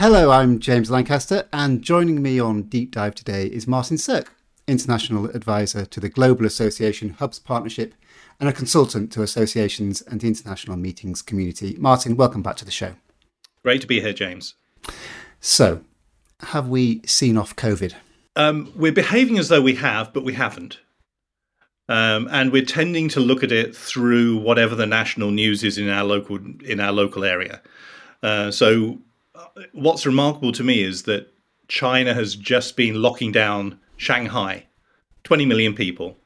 Hello, 0.00 0.30
I'm 0.30 0.60
James 0.60 0.90
Lancaster, 0.90 1.46
and 1.52 1.82
joining 1.82 2.22
me 2.22 2.40
on 2.40 2.62
Deep 2.62 2.90
Dive 2.90 3.14
today 3.14 3.44
is 3.44 3.66
Martin 3.66 3.98
Sirk, 3.98 4.32
International 4.66 5.26
Advisor 5.26 5.84
to 5.84 6.00
the 6.00 6.08
Global 6.08 6.46
Association 6.46 7.10
Hubs 7.10 7.38
Partnership 7.38 7.92
and 8.40 8.48
a 8.48 8.52
consultant 8.54 9.12
to 9.12 9.20
associations 9.20 10.00
and 10.00 10.22
the 10.22 10.26
international 10.26 10.78
meetings 10.78 11.20
community. 11.20 11.76
Martin, 11.78 12.16
welcome 12.16 12.42
back 12.42 12.56
to 12.56 12.64
the 12.64 12.70
show. 12.70 12.94
Great 13.62 13.82
to 13.82 13.86
be 13.86 14.00
here, 14.00 14.14
James. 14.14 14.54
So, 15.38 15.82
have 16.44 16.66
we 16.66 17.02
seen 17.04 17.36
off 17.36 17.54
COVID? 17.54 17.92
Um, 18.36 18.72
we're 18.74 18.92
behaving 18.92 19.36
as 19.36 19.50
though 19.50 19.60
we 19.60 19.74
have, 19.74 20.14
but 20.14 20.24
we 20.24 20.32
haven't. 20.32 20.78
Um, 21.90 22.26
and 22.30 22.52
we're 22.52 22.64
tending 22.64 23.10
to 23.10 23.20
look 23.20 23.44
at 23.44 23.52
it 23.52 23.76
through 23.76 24.38
whatever 24.38 24.74
the 24.74 24.86
national 24.86 25.30
news 25.30 25.62
is 25.62 25.76
in 25.76 25.90
our 25.90 26.04
local 26.04 26.38
in 26.64 26.80
our 26.80 26.90
local 26.90 27.22
area. 27.22 27.60
Uh, 28.22 28.50
so, 28.50 29.00
what's 29.72 30.06
remarkable 30.06 30.52
to 30.52 30.64
me 30.64 30.82
is 30.82 31.04
that 31.04 31.32
China 31.68 32.14
has 32.14 32.34
just 32.34 32.76
been 32.76 33.00
locking 33.00 33.32
down 33.32 33.78
Shanghai, 33.96 34.66
20 35.24 35.46
million 35.46 35.74
people, 35.74 36.16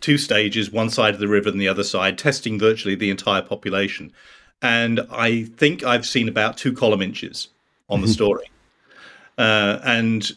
two 0.00 0.18
stages, 0.18 0.70
one 0.70 0.90
side 0.90 1.14
of 1.14 1.20
the 1.20 1.28
river 1.28 1.48
and 1.48 1.60
the 1.60 1.68
other 1.68 1.84
side, 1.84 2.18
testing 2.18 2.58
virtually 2.58 2.94
the 2.94 3.10
entire 3.10 3.42
population. 3.42 4.12
And 4.60 5.00
I 5.10 5.44
think 5.44 5.82
I've 5.82 6.06
seen 6.06 6.28
about 6.28 6.56
two 6.56 6.72
column 6.72 7.02
inches 7.02 7.48
on 7.88 8.00
the 8.00 8.08
story. 8.08 8.50
Uh, 9.38 9.78
and 9.84 10.30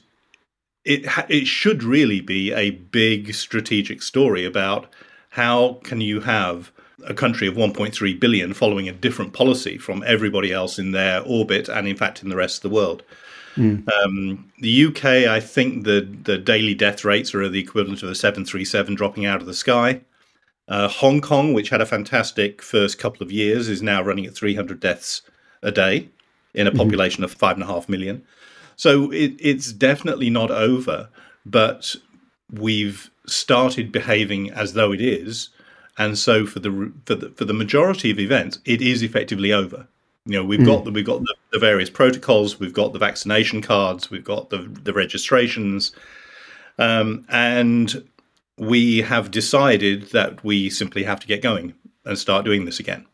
it 0.84 1.06
it 1.30 1.48
should 1.48 1.84
really 1.84 2.22
be 2.22 2.52
a 2.54 2.72
big 2.72 3.34
strategic 3.34 4.02
story 4.02 4.46
about 4.46 4.88
how 5.32 5.80
can 5.84 6.02
you 6.02 6.22
have 6.22 6.72
a 7.06 7.14
country 7.14 7.48
of 7.48 7.56
1.3 7.56 8.20
billion 8.20 8.54
following 8.54 8.90
a 8.90 8.94
different 8.94 9.34
policy 9.34 9.78
from 9.78 10.04
everybody 10.06 10.52
else 10.52 10.80
in 10.80 10.92
their 10.92 11.22
orbit 11.22 11.70
and 11.70 11.88
in 11.88 11.96
fact 11.96 12.24
in 12.24 12.30
the 12.30 12.36
rest 12.36 12.58
of 12.58 12.70
the 12.70 12.76
world. 12.76 13.04
Mm. 13.56 13.88
Um, 13.92 14.52
the 14.60 14.86
UK, 14.86 15.06
I 15.06 15.40
think 15.40 15.84
the 15.84 16.08
the 16.24 16.38
daily 16.38 16.76
death 16.76 17.04
rates 17.04 17.34
are 17.34 17.50
the 17.50 17.60
equivalent 17.60 18.04
of 18.04 18.10
a 18.10 18.16
737 18.16 18.96
dropping 18.96 19.26
out 19.26 19.42
of 19.42 19.48
the 19.48 19.54
sky. 19.54 20.02
Uh, 20.68 20.88
Hong 20.88 21.22
Kong, 21.22 21.54
which 21.54 21.70
had 21.70 21.82
a 21.82 21.86
fantastic 21.86 22.62
first 22.62 23.00
couple 23.00 23.24
of 23.24 23.32
years, 23.32 23.68
is 23.70 23.82
now 23.82 24.04
running 24.04 24.26
at 24.26 24.36
300 24.36 24.80
deaths 24.80 25.22
a 25.64 25.72
day 25.72 26.10
in 26.54 26.68
a 26.68 26.70
mm-hmm. 26.70 26.80
population 26.80 27.24
of 27.24 27.32
five 27.32 27.56
and 27.56 27.64
a 27.64 27.68
half 27.68 27.88
million. 27.88 28.24
So 28.76 29.12
it, 29.12 29.34
it's 29.40 29.72
definitely 29.72 30.30
not 30.30 30.52
over, 30.52 31.10
but 31.46 31.96
we've 32.52 33.10
started 33.26 33.92
behaving 33.92 34.52
as 34.52 34.74
though 34.74 34.92
it 34.92 35.02
is, 35.02 35.50
and 35.98 36.18
so 36.18 36.46
for 36.46 36.60
the 36.60 36.92
for 37.06 37.16
the, 37.16 37.30
for 37.32 37.46
the 37.46 37.54
majority 37.54 38.12
of 38.12 38.20
events, 38.20 38.60
it 38.66 38.82
is 38.82 39.02
effectively 39.02 39.52
over. 39.52 39.88
You 40.26 40.34
know, 40.34 40.44
we've 40.44 40.60
mm. 40.60 40.66
got 40.66 40.84
the, 40.84 40.92
we've 40.92 41.06
got 41.06 41.22
the, 41.22 41.34
the, 41.54 41.60
various 41.60 41.90
protocols, 41.90 42.60
we've 42.60 42.74
got 42.74 42.92
the 42.92 43.00
vaccination 43.00 43.62
cards, 43.62 44.12
we've 44.12 44.24
got 44.24 44.50
the 44.50 44.70
the 44.84 44.94
registrations, 44.94 45.94
um, 46.78 47.26
and 47.30 48.04
we 48.58 49.02
have 49.02 49.32
decided 49.32 50.10
that 50.12 50.44
we 50.44 50.70
simply 50.70 51.04
have 51.04 51.20
to 51.22 51.28
get 51.28 51.42
going 51.42 51.74
and 52.06 52.18
start 52.18 52.46
doing 52.46 52.66
this 52.66 52.80
again. 52.80 53.06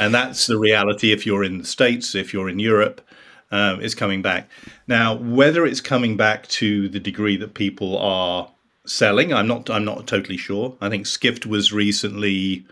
And 0.00 0.14
that's 0.14 0.46
the 0.46 0.58
reality 0.58 1.12
if 1.12 1.24
you're 1.24 1.44
in 1.44 1.58
the 1.58 1.64
States, 1.64 2.14
if 2.14 2.32
you're 2.32 2.48
in 2.48 2.58
Europe, 2.58 3.00
um, 3.50 3.80
is 3.80 3.94
coming 3.94 4.22
back. 4.22 4.48
Now, 4.86 5.14
whether 5.14 5.64
it's 5.64 5.80
coming 5.80 6.16
back 6.16 6.46
to 6.48 6.88
the 6.88 7.00
degree 7.00 7.36
that 7.36 7.54
people 7.54 7.96
are 7.98 8.50
selling, 8.86 9.32
I'm 9.32 9.46
not. 9.46 9.70
I'm 9.70 9.84
not 9.84 10.06
totally 10.06 10.36
sure. 10.36 10.76
I 10.80 10.88
think 10.88 11.06
Skift 11.06 11.46
was 11.46 11.72
recently 11.72 12.66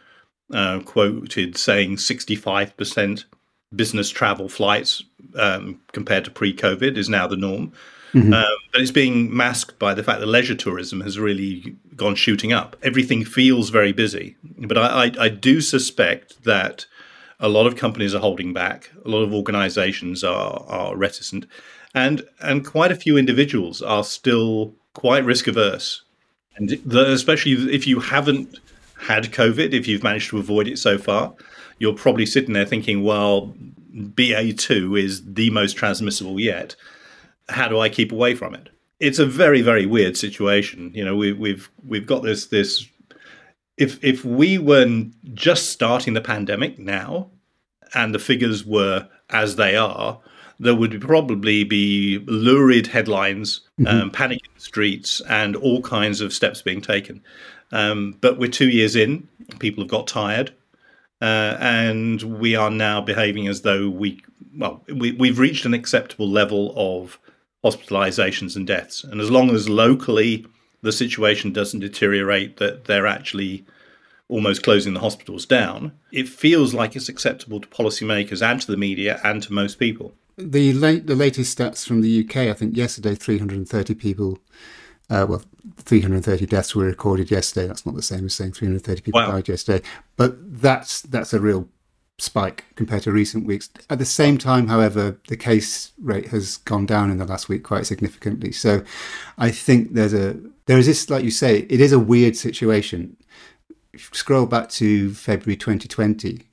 uh, 0.52 0.80
quoted 0.80 1.56
saying 1.56 1.98
65 1.98 2.76
percent 2.76 3.24
business 3.74 4.10
travel 4.10 4.48
flights 4.48 5.02
um, 5.38 5.80
compared 5.92 6.24
to 6.24 6.30
pre-COVID 6.30 6.96
is 6.96 7.08
now 7.08 7.26
the 7.26 7.36
norm. 7.36 7.72
Mm-hmm. 8.12 8.34
Um, 8.34 8.56
but 8.70 8.82
it's 8.82 8.90
being 8.90 9.34
masked 9.34 9.78
by 9.78 9.94
the 9.94 10.04
fact 10.04 10.20
that 10.20 10.26
leisure 10.26 10.54
tourism 10.54 11.00
has 11.00 11.18
really 11.18 11.74
gone 11.96 12.14
shooting 12.14 12.52
up. 12.52 12.76
Everything 12.82 13.24
feels 13.24 13.70
very 13.70 13.92
busy, 13.92 14.36
but 14.58 14.76
I, 14.76 15.04
I, 15.04 15.12
I 15.18 15.28
do 15.30 15.62
suspect 15.62 16.44
that 16.44 16.84
a 17.40 17.48
lot 17.48 17.66
of 17.66 17.76
companies 17.76 18.14
are 18.14 18.20
holding 18.20 18.52
back. 18.52 18.90
A 19.04 19.08
lot 19.08 19.22
of 19.22 19.32
organizations 19.32 20.22
are, 20.22 20.62
are 20.68 20.94
reticent. 20.94 21.46
And, 21.94 22.22
and 22.40 22.66
quite 22.66 22.92
a 22.92 22.96
few 22.96 23.16
individuals 23.16 23.80
are 23.80 24.04
still 24.04 24.74
quite 24.94 25.24
risk 25.24 25.46
averse. 25.46 26.02
And 26.56 26.68
the, 26.84 27.12
especially 27.12 27.52
if 27.74 27.86
you 27.86 28.00
haven't 28.00 28.58
had 28.98 29.24
COVID, 29.24 29.72
if 29.72 29.86
you've 29.86 30.02
managed 30.02 30.30
to 30.30 30.38
avoid 30.38 30.68
it 30.68 30.78
so 30.78 30.98
far, 30.98 31.34
you're 31.78 31.94
probably 31.94 32.26
sitting 32.26 32.52
there 32.52 32.66
thinking, 32.66 33.02
well, 33.02 33.54
BA2 33.94 35.00
is 35.00 35.34
the 35.34 35.50
most 35.50 35.74
transmissible 35.74 36.38
yet. 36.38 36.76
How 37.48 37.68
do 37.68 37.80
I 37.80 37.88
keep 37.88 38.12
away 38.12 38.34
from 38.34 38.54
it? 38.54 38.68
It's 39.00 39.18
a 39.18 39.26
very, 39.26 39.62
very 39.62 39.86
weird 39.86 40.16
situation. 40.16 40.92
You 40.94 41.04
know, 41.04 41.16
we, 41.16 41.32
we've 41.32 41.68
we've 41.86 42.06
got 42.06 42.22
this 42.22 42.46
this 42.46 42.86
if 43.76 44.02
if 44.04 44.24
we 44.24 44.58
were 44.58 45.04
just 45.34 45.70
starting 45.70 46.14
the 46.14 46.20
pandemic 46.20 46.78
now 46.78 47.30
and 47.94 48.14
the 48.14 48.18
figures 48.18 48.64
were 48.64 49.08
as 49.30 49.56
they 49.56 49.76
are, 49.76 50.20
there 50.62 50.76
would 50.76 51.00
probably 51.00 51.64
be 51.64 52.18
lurid 52.26 52.86
headlines, 52.86 53.62
mm-hmm. 53.80 53.86
um, 53.86 54.10
panic 54.10 54.40
in 54.44 54.54
the 54.54 54.60
streets, 54.60 55.20
and 55.28 55.56
all 55.56 55.82
kinds 55.82 56.20
of 56.20 56.32
steps 56.32 56.62
being 56.62 56.80
taken. 56.80 57.22
Um, 57.72 58.16
but 58.20 58.38
we're 58.38 58.50
two 58.50 58.68
years 58.68 58.94
in, 58.94 59.28
people 59.58 59.82
have 59.82 59.90
got 59.90 60.06
tired, 60.06 60.54
uh, 61.20 61.56
and 61.58 62.22
we 62.22 62.54
are 62.54 62.70
now 62.70 63.00
behaving 63.00 63.48
as 63.48 63.62
though 63.62 63.88
we, 63.88 64.22
well, 64.56 64.84
we, 64.88 65.12
we've 65.12 65.38
reached 65.38 65.64
an 65.64 65.74
acceptable 65.74 66.28
level 66.28 66.72
of 66.76 67.18
hospitalizations 67.64 68.54
and 68.54 68.66
deaths. 68.66 69.02
And 69.04 69.20
as 69.20 69.30
long 69.30 69.50
as 69.50 69.68
locally 69.68 70.46
the 70.82 70.92
situation 70.92 71.52
doesn't 71.52 71.80
deteriorate, 71.80 72.58
that 72.58 72.84
they're 72.84 73.06
actually 73.06 73.64
almost 74.28 74.62
closing 74.62 74.94
the 74.94 75.00
hospitals 75.00 75.44
down, 75.44 75.92
it 76.12 76.28
feels 76.28 76.72
like 76.72 76.94
it's 76.94 77.08
acceptable 77.08 77.60
to 77.60 77.68
policymakers 77.68 78.42
and 78.42 78.60
to 78.60 78.70
the 78.70 78.76
media 78.76 79.20
and 79.24 79.42
to 79.42 79.52
most 79.52 79.78
people. 79.78 80.14
The 80.50 80.72
late, 80.72 81.06
the 81.06 81.14
latest 81.14 81.56
stats 81.56 81.86
from 81.86 82.00
the 82.00 82.24
UK, 82.24 82.36
I 82.48 82.52
think 82.52 82.76
yesterday, 82.76 83.14
330 83.14 83.94
people, 83.94 84.38
uh, 85.10 85.26
well, 85.28 85.42
330 85.78 86.46
deaths 86.46 86.74
were 86.74 86.84
recorded 86.84 87.30
yesterday. 87.30 87.66
That's 87.66 87.86
not 87.86 87.94
the 87.94 88.02
same 88.02 88.26
as 88.26 88.34
saying 88.34 88.52
330 88.52 89.02
people 89.02 89.20
wow. 89.20 89.32
died 89.32 89.48
yesterday, 89.48 89.84
but 90.16 90.60
that's 90.60 91.02
that's 91.02 91.32
a 91.32 91.40
real 91.40 91.68
spike 92.18 92.64
compared 92.76 93.02
to 93.02 93.12
recent 93.12 93.46
weeks. 93.46 93.70
At 93.90 93.98
the 93.98 94.04
same 94.04 94.38
time, 94.38 94.68
however, 94.68 95.18
the 95.28 95.36
case 95.36 95.92
rate 96.00 96.28
has 96.28 96.58
gone 96.58 96.86
down 96.86 97.10
in 97.10 97.18
the 97.18 97.24
last 97.24 97.48
week 97.48 97.64
quite 97.64 97.86
significantly. 97.86 98.52
So 98.52 98.82
I 99.38 99.50
think 99.50 99.94
there's 99.94 100.14
a 100.14 100.36
there 100.66 100.78
is 100.78 100.86
this, 100.86 101.10
like 101.10 101.24
you 101.24 101.30
say, 101.30 101.66
it 101.68 101.80
is 101.80 101.92
a 101.92 101.98
weird 101.98 102.36
situation 102.36 103.16
scroll 104.12 104.46
back 104.46 104.68
to 104.70 105.12
February 105.14 105.56
2020, 105.56 106.46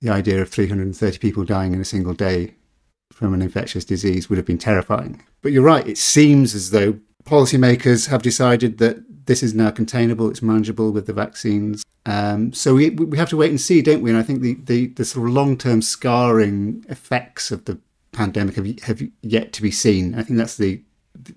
the 0.00 0.10
idea 0.10 0.40
of 0.40 0.48
330 0.48 1.18
people 1.18 1.44
dying 1.44 1.74
in 1.74 1.80
a 1.80 1.84
single 1.84 2.14
day 2.14 2.54
from 3.20 3.34
an 3.34 3.42
infectious 3.42 3.84
disease 3.84 4.30
would 4.30 4.38
have 4.38 4.46
been 4.46 4.56
terrifying. 4.56 5.22
But 5.42 5.52
you're 5.52 5.62
right, 5.62 5.86
it 5.86 5.98
seems 5.98 6.54
as 6.54 6.70
though 6.70 6.98
policymakers 7.24 8.08
have 8.08 8.22
decided 8.22 8.78
that 8.78 9.26
this 9.26 9.42
is 9.42 9.54
now 9.54 9.70
containable, 9.70 10.30
it's 10.30 10.40
manageable 10.40 10.90
with 10.90 11.06
the 11.06 11.12
vaccines. 11.12 11.84
Um, 12.06 12.54
so 12.54 12.76
we, 12.76 12.88
we 12.88 13.18
have 13.18 13.28
to 13.28 13.36
wait 13.36 13.50
and 13.50 13.60
see, 13.60 13.82
don't 13.82 14.00
we? 14.00 14.08
And 14.08 14.18
I 14.18 14.22
think 14.22 14.40
the, 14.40 14.54
the, 14.64 14.86
the 14.86 15.04
sort 15.04 15.28
of 15.28 15.34
long 15.34 15.58
term 15.58 15.82
scarring 15.82 16.82
effects 16.88 17.50
of 17.50 17.66
the 17.66 17.78
pandemic 18.12 18.54
have, 18.56 18.80
have 18.84 19.02
yet 19.20 19.52
to 19.52 19.60
be 19.60 19.70
seen. 19.70 20.14
I 20.14 20.22
think 20.22 20.38
that's 20.38 20.56
the 20.56 20.82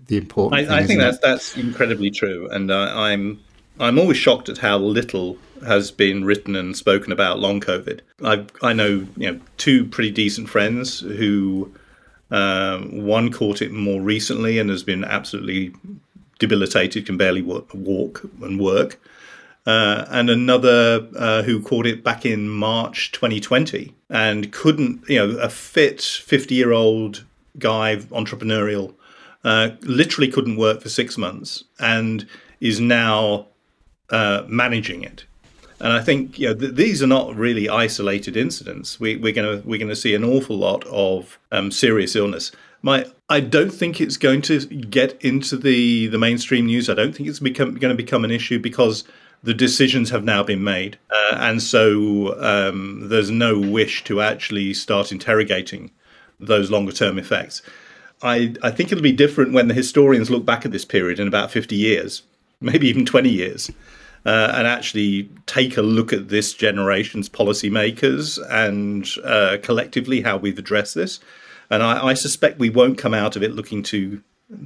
the 0.08 0.16
important. 0.16 0.72
I, 0.72 0.78
I 0.78 0.84
think 0.86 1.02
that's 1.02 1.18
it? 1.18 1.22
that's 1.22 1.58
incredibly 1.58 2.10
true, 2.10 2.48
and 2.50 2.72
uh, 2.72 2.94
I'm 2.96 3.42
I'm 3.80 3.98
always 3.98 4.18
shocked 4.18 4.50
at 4.50 4.60
how 4.60 4.78
little 4.78 5.38
has 5.66 5.92
been 5.92 6.26
written 6.26 6.56
and 6.56 6.76
spoken 6.76 7.12
about 7.12 7.40
long 7.40 7.60
COVID. 7.60 8.02
I 8.24 8.46
I 8.62 8.74
know 8.74 9.08
you 9.18 9.32
know 9.32 9.40
two 9.58 9.86
pretty 9.86 10.12
decent 10.12 10.50
friends 10.50 11.00
who 11.00 11.74
um, 12.32 13.04
one 13.06 13.32
caught 13.32 13.62
it 13.62 13.72
more 13.72 14.02
recently 14.02 14.60
and 14.60 14.70
has 14.70 14.84
been 14.84 15.04
absolutely 15.04 15.74
debilitated, 16.40 17.06
can 17.06 17.18
barely 17.18 17.42
walk 17.42 18.24
and 18.42 18.60
work, 18.60 19.00
uh, 19.66 20.06
and 20.10 20.30
another 20.30 21.08
uh, 21.16 21.44
who 21.44 21.62
caught 21.62 21.86
it 21.86 22.04
back 22.04 22.26
in 22.26 22.50
March 22.50 23.12
2020 23.12 23.94
and 24.10 24.52
couldn't 24.52 25.08
you 25.08 25.18
know 25.18 25.38
a 25.40 25.50
fit 25.50 26.02
50 26.02 26.54
year 26.54 26.72
old 26.72 27.24
guy 27.60 27.98
entrepreneurial 28.12 28.94
uh, 29.44 29.70
literally 29.82 30.30
couldn't 30.30 30.58
work 30.58 30.82
for 30.82 30.90
six 30.90 31.18
months 31.18 31.64
and 31.80 32.28
is 32.60 32.80
now 32.80 33.48
uh, 34.14 34.46
managing 34.48 35.04
it. 35.04 35.26
And 35.82 35.92
I 35.92 36.02
think 36.02 36.40
you 36.40 36.48
know, 36.48 36.56
th- 36.56 36.76
these 36.76 37.04
are 37.04 37.08
not 37.08 37.36
really 37.36 37.68
isolated 37.68 38.38
incidents. 38.38 39.00
We, 39.00 39.16
are 39.16 39.32
going 39.34 39.62
to 39.62 39.68
we're 39.68 39.80
going 39.80 39.90
to 39.90 39.96
see 39.96 40.16
an 40.16 40.24
awful 40.24 40.56
lot 40.56 40.86
of 40.86 41.38
um, 41.52 41.72
serious 41.72 42.16
illness. 42.16 42.52
My 42.82 43.06
I 43.28 43.42
don't 43.42 43.72
think 43.72 44.00
it's 44.00 44.18
going 44.18 44.42
to 44.44 44.60
get 44.66 45.22
into 45.22 45.58
the, 45.58 46.08
the 46.08 46.20
mainstream 46.20 46.68
news. 46.68 46.90
I 46.90 46.94
don't 46.94 47.14
think 47.14 47.28
it's 47.28 47.40
become, 47.40 47.74
going 47.76 47.92
to 47.92 48.02
become 48.02 48.24
an 48.24 48.32
issue 48.32 48.60
because 48.60 49.04
the 49.42 49.54
decisions 49.54 50.10
have 50.12 50.24
now 50.24 50.44
been 50.44 50.64
made, 50.64 50.98
uh, 51.10 51.36
and 51.40 51.62
so 51.62 52.40
um, 52.42 53.10
there's 53.10 53.32
no 53.32 53.60
wish 53.60 54.04
to 54.06 54.22
actually 54.22 54.74
start 54.74 55.12
interrogating 55.12 55.92
those 56.40 56.72
longer 56.72 56.92
term 56.92 57.18
effects. 57.18 57.62
I, 58.22 58.54
I 58.64 58.72
think 58.72 58.92
it'll 58.92 59.02
be 59.02 59.12
different 59.12 59.52
when 59.52 59.68
the 59.68 59.74
historians 59.74 60.30
look 60.30 60.46
back 60.46 60.66
at 60.66 60.72
this 60.72 60.86
period 60.86 61.20
in 61.20 61.28
about 61.28 61.52
50 61.52 61.76
years, 61.76 62.24
maybe 62.62 62.88
even 62.88 63.06
20 63.06 63.30
years, 63.30 63.70
uh, 64.26 64.54
and 64.56 64.68
actually 64.68 65.30
take 65.46 65.78
a 65.78 65.82
look 65.82 66.14
at 66.14 66.30
this 66.30 66.54
generation's 66.54 67.30
policymakers 67.30 68.40
and 68.50 69.08
uh, 69.24 69.58
collectively 69.62 70.22
how 70.22 70.38
we've 70.38 70.58
addressed 70.58 70.96
this. 70.96 71.20
And 71.70 71.84
I, 71.84 72.08
I, 72.08 72.14
suspect 72.14 72.60
we 72.60 72.70
won't 72.70 72.98
come 72.98 73.14
out 73.14 73.36
of 73.36 73.44
it 73.44 73.54
looking 73.54 73.84
too 73.84 74.22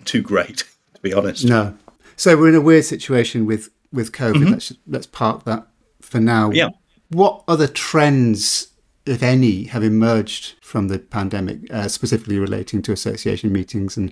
too 0.06 0.22
great, 0.22 0.58
to 0.94 1.02
be 1.02 1.14
honest. 1.14 1.46
No. 1.46 1.76
So 2.16 2.38
we're 2.38 2.50
in 2.50 2.56
a 2.56 2.62
weird 2.62 2.86
situation 2.86 3.46
with 3.46 3.70
with 3.92 4.12
COVID. 4.12 4.36
Mm-hmm. 4.36 4.52
Let's 4.52 4.74
let's 4.88 5.08
park 5.08 5.44
that 5.46 5.68
for 6.02 6.20
now. 6.20 6.52
Yeah. 6.52 6.70
What 7.10 7.44
other 7.48 7.68
trends, 7.68 8.68
if 9.06 9.24
any, 9.24 9.66
have 9.66 9.84
emerged 9.84 10.56
from 10.62 10.90
the 10.90 11.00
pandemic, 11.00 11.72
uh, 11.72 11.88
specifically 11.88 12.38
relating 12.38 12.82
to 12.82 12.92
association 12.92 13.54
meetings 13.54 13.96
and 13.96 14.12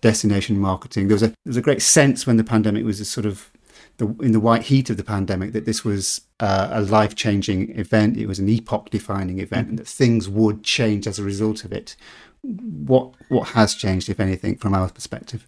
destination 0.00 0.58
marketing? 0.58 1.08
There 1.08 1.14
was 1.14 1.22
a 1.22 1.28
there 1.28 1.36
was 1.46 1.56
a 1.56 1.62
great 1.62 1.82
sense 1.82 2.26
when 2.26 2.36
the 2.36 2.44
pandemic 2.44 2.84
was 2.84 3.00
a 3.00 3.04
sort 3.04 3.26
of 3.26 3.50
the, 3.98 4.06
in 4.20 4.32
the 4.32 4.40
white 4.40 4.62
heat 4.62 4.90
of 4.90 4.96
the 4.96 5.04
pandemic 5.04 5.52
that 5.52 5.64
this 5.64 5.84
was 5.84 6.22
uh, 6.40 6.68
a 6.72 6.80
life 6.80 7.14
changing 7.14 7.78
event. 7.78 8.16
It 8.16 8.26
was 8.26 8.38
an 8.38 8.48
epoch 8.48 8.90
defining 8.90 9.38
event, 9.38 9.68
and 9.68 9.78
that 9.78 9.86
things 9.86 10.28
would 10.28 10.62
change 10.62 11.06
as 11.06 11.18
a 11.18 11.22
result 11.22 11.64
of 11.64 11.72
it. 11.72 11.96
What 12.42 13.14
what 13.28 13.48
has 13.50 13.74
changed, 13.74 14.08
if 14.08 14.18
anything, 14.18 14.56
from 14.56 14.74
our 14.74 14.88
perspective? 14.88 15.46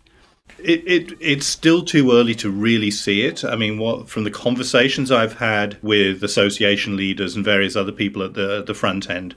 It, 0.59 0.87
it 0.87 1.13
it's 1.21 1.47
still 1.47 1.83
too 1.83 2.13
early 2.13 2.35
to 2.37 2.51
really 2.51 2.91
see 2.91 3.23
it. 3.23 3.45
I 3.45 3.57
mean, 3.57 3.79
what 3.79 4.09
from 4.09 4.25
the 4.25 4.31
conversations 4.31 5.11
I've 5.11 5.39
had 5.39 5.79
with 5.83 6.23
association 6.23 6.97
leaders 6.97 7.35
and 7.35 7.45
various 7.45 7.77
other 7.77 7.93
people 7.93 8.23
at 8.23 8.35
the 8.35 8.63
the 8.63 8.75
front 8.75 9.11
end, 9.11 9.35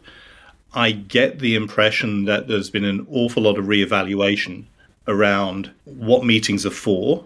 I 0.73 0.91
get 0.91 1.39
the 1.39 1.55
impression 1.55 2.25
that 2.25 2.47
there's 2.47 2.69
been 2.69 2.85
an 2.85 3.07
awful 3.09 3.43
lot 3.43 3.57
of 3.57 3.65
reevaluation 3.65 4.65
around 5.07 5.71
what 5.85 6.25
meetings 6.25 6.65
are 6.65 6.69
for, 6.69 7.25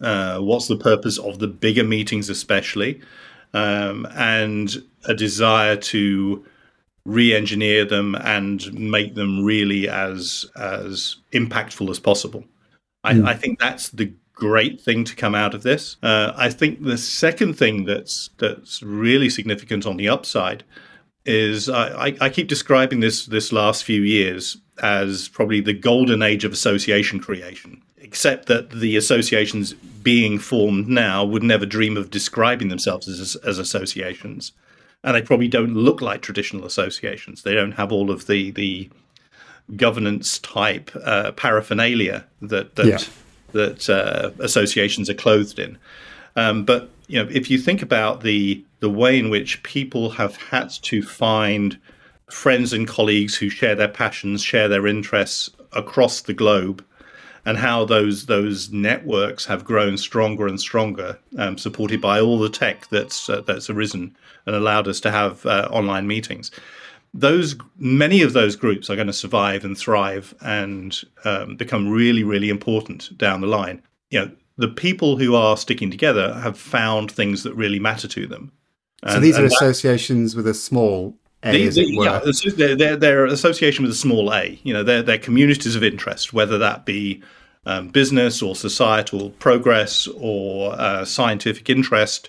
uh, 0.00 0.38
what's 0.38 0.68
the 0.68 0.76
purpose 0.76 1.18
of 1.18 1.38
the 1.38 1.48
bigger 1.48 1.84
meetings, 1.84 2.28
especially, 2.30 3.00
um, 3.54 4.06
and 4.12 4.82
a 5.06 5.14
desire 5.14 5.76
to 5.76 6.44
re-engineer 7.04 7.84
them 7.84 8.14
and 8.14 8.72
make 8.74 9.14
them 9.14 9.44
really 9.44 9.88
as 9.88 10.46
as 10.56 11.16
impactful 11.32 11.90
as 11.90 11.98
possible. 11.98 12.44
I, 13.02 13.14
mm. 13.14 13.26
I 13.26 13.34
think 13.34 13.58
that's 13.58 13.88
the 13.88 14.12
great 14.34 14.80
thing 14.80 15.04
to 15.04 15.16
come 15.16 15.34
out 15.34 15.54
of 15.54 15.62
this. 15.62 15.96
Uh, 16.02 16.32
I 16.36 16.50
think 16.50 16.82
the 16.82 16.98
second 16.98 17.54
thing 17.54 17.84
that's 17.84 18.30
that's 18.38 18.82
really 18.82 19.30
significant 19.30 19.86
on 19.86 19.96
the 19.96 20.08
upside 20.08 20.64
is 21.26 21.68
I, 21.68 22.16
I, 22.20 22.30
keep 22.30 22.48
describing 22.48 23.00
this 23.00 23.26
this 23.26 23.52
last 23.52 23.84
few 23.84 24.00
years 24.00 24.56
as 24.82 25.28
probably 25.28 25.60
the 25.60 25.74
golden 25.74 26.22
age 26.22 26.44
of 26.44 26.52
association 26.52 27.20
creation. 27.20 27.82
Except 28.02 28.46
that 28.46 28.70
the 28.70 28.96
associations 28.96 29.74
being 29.74 30.38
formed 30.38 30.88
now 30.88 31.24
would 31.24 31.42
never 31.42 31.66
dream 31.66 31.96
of 31.96 32.10
describing 32.10 32.68
themselves 32.68 33.06
as 33.08 33.36
as 33.36 33.58
associations, 33.58 34.52
and 35.04 35.14
they 35.14 35.22
probably 35.22 35.48
don't 35.48 35.74
look 35.74 36.00
like 36.00 36.22
traditional 36.22 36.64
associations. 36.64 37.42
They 37.42 37.54
don't 37.54 37.72
have 37.72 37.92
all 37.92 38.10
of 38.10 38.26
the 38.26 38.50
the 38.52 38.88
governance 39.76 40.38
type 40.38 40.90
uh, 41.04 41.32
paraphernalia 41.32 42.24
that 42.42 42.76
that 42.76 42.86
yeah. 42.86 42.98
that 43.52 43.90
uh, 43.90 44.30
associations 44.42 45.10
are 45.10 45.14
clothed 45.14 45.58
in. 45.58 45.78
Um, 46.36 46.64
but 46.64 46.90
you 47.06 47.22
know, 47.22 47.28
if 47.30 47.50
you 47.50 47.58
think 47.58 47.82
about 47.82 48.22
the 48.22 48.64
the 48.80 48.90
way 48.90 49.18
in 49.18 49.30
which 49.30 49.62
people 49.62 50.10
have 50.10 50.36
had 50.36 50.70
to 50.70 51.02
find 51.02 51.78
friends 52.30 52.72
and 52.72 52.86
colleagues 52.86 53.34
who 53.34 53.50
share 53.50 53.74
their 53.74 53.88
passions, 53.88 54.42
share 54.42 54.68
their 54.68 54.86
interests 54.86 55.50
across 55.72 56.22
the 56.22 56.32
globe, 56.34 56.84
and 57.44 57.58
how 57.58 57.84
those 57.84 58.26
those 58.26 58.70
networks 58.70 59.46
have 59.46 59.64
grown 59.64 59.96
stronger 59.96 60.46
and 60.46 60.60
stronger, 60.60 61.18
um, 61.38 61.58
supported 61.58 62.00
by 62.00 62.20
all 62.20 62.38
the 62.38 62.50
tech 62.50 62.88
that's 62.88 63.28
uh, 63.28 63.40
that's 63.42 63.70
arisen 63.70 64.16
and 64.46 64.54
allowed 64.54 64.88
us 64.88 65.00
to 65.00 65.10
have 65.10 65.44
uh, 65.46 65.68
online 65.70 66.06
meetings. 66.06 66.50
Those 67.12 67.56
many 67.76 68.22
of 68.22 68.32
those 68.32 68.56
groups 68.56 68.88
are 68.88 68.96
going 68.96 69.06
to 69.06 69.12
survive 69.12 69.64
and 69.64 69.76
thrive 69.76 70.34
and 70.42 71.00
um, 71.24 71.56
become 71.56 71.88
really 71.88 72.24
really 72.24 72.48
important 72.48 73.16
down 73.18 73.40
the 73.40 73.46
line. 73.46 73.82
You 74.10 74.20
know 74.20 74.30
the 74.56 74.68
people 74.68 75.16
who 75.16 75.34
are 75.34 75.56
sticking 75.56 75.90
together 75.90 76.34
have 76.34 76.58
found 76.58 77.10
things 77.10 77.42
that 77.44 77.54
really 77.54 77.78
matter 77.78 78.06
to 78.06 78.26
them. 78.26 78.52
And, 79.02 79.12
so 79.12 79.20
these 79.20 79.38
are 79.38 79.46
associations 79.46 80.36
with 80.36 80.46
a 80.46 80.52
small 80.52 81.16
the, 81.42 81.68
the, 81.68 81.86
yeah, 81.86 82.20
they're, 82.56 82.76
they're, 82.76 82.96
they're, 82.96 83.24
association 83.26 83.82
with 83.82 83.92
a 83.92 83.96
small 83.96 84.32
a. 84.32 84.60
You 84.62 84.74
know, 84.74 84.82
they're, 84.82 85.02
they're 85.02 85.18
communities 85.18 85.74
of 85.74 85.82
interest, 85.82 86.32
whether 86.32 86.58
that 86.58 86.84
be 86.84 87.22
um, 87.66 87.88
business 87.88 88.42
or 88.42 88.54
societal 88.54 89.30
progress 89.30 90.06
or 90.16 90.72
uh, 90.78 91.04
scientific 91.04 91.70
interest 91.70 92.28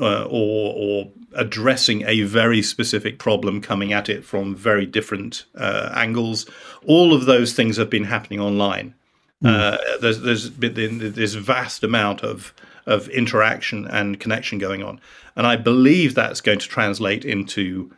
uh, 0.00 0.24
or, 0.24 0.74
or 0.74 1.08
addressing 1.34 2.02
a 2.02 2.22
very 2.22 2.62
specific 2.62 3.18
problem 3.18 3.60
coming 3.60 3.92
at 3.92 4.08
it 4.08 4.24
from 4.24 4.54
very 4.54 4.86
different 4.86 5.44
uh, 5.54 5.90
angles. 5.94 6.46
All 6.86 7.14
of 7.14 7.26
those 7.26 7.52
things 7.52 7.76
have 7.76 7.90
been 7.90 8.04
happening 8.04 8.40
online. 8.40 8.94
Mm. 9.42 9.50
Uh, 9.50 9.98
there's 10.00 10.20
there's 10.20 10.50
been 10.50 11.12
this 11.12 11.34
vast 11.34 11.82
amount 11.82 12.22
of 12.22 12.54
of 12.86 13.08
interaction 13.08 13.86
and 13.86 14.20
connection 14.20 14.58
going 14.58 14.82
on, 14.82 15.00
and 15.34 15.46
I 15.46 15.56
believe 15.56 16.14
that's 16.14 16.40
going 16.40 16.60
to 16.60 16.68
translate 16.68 17.24
into 17.24 17.92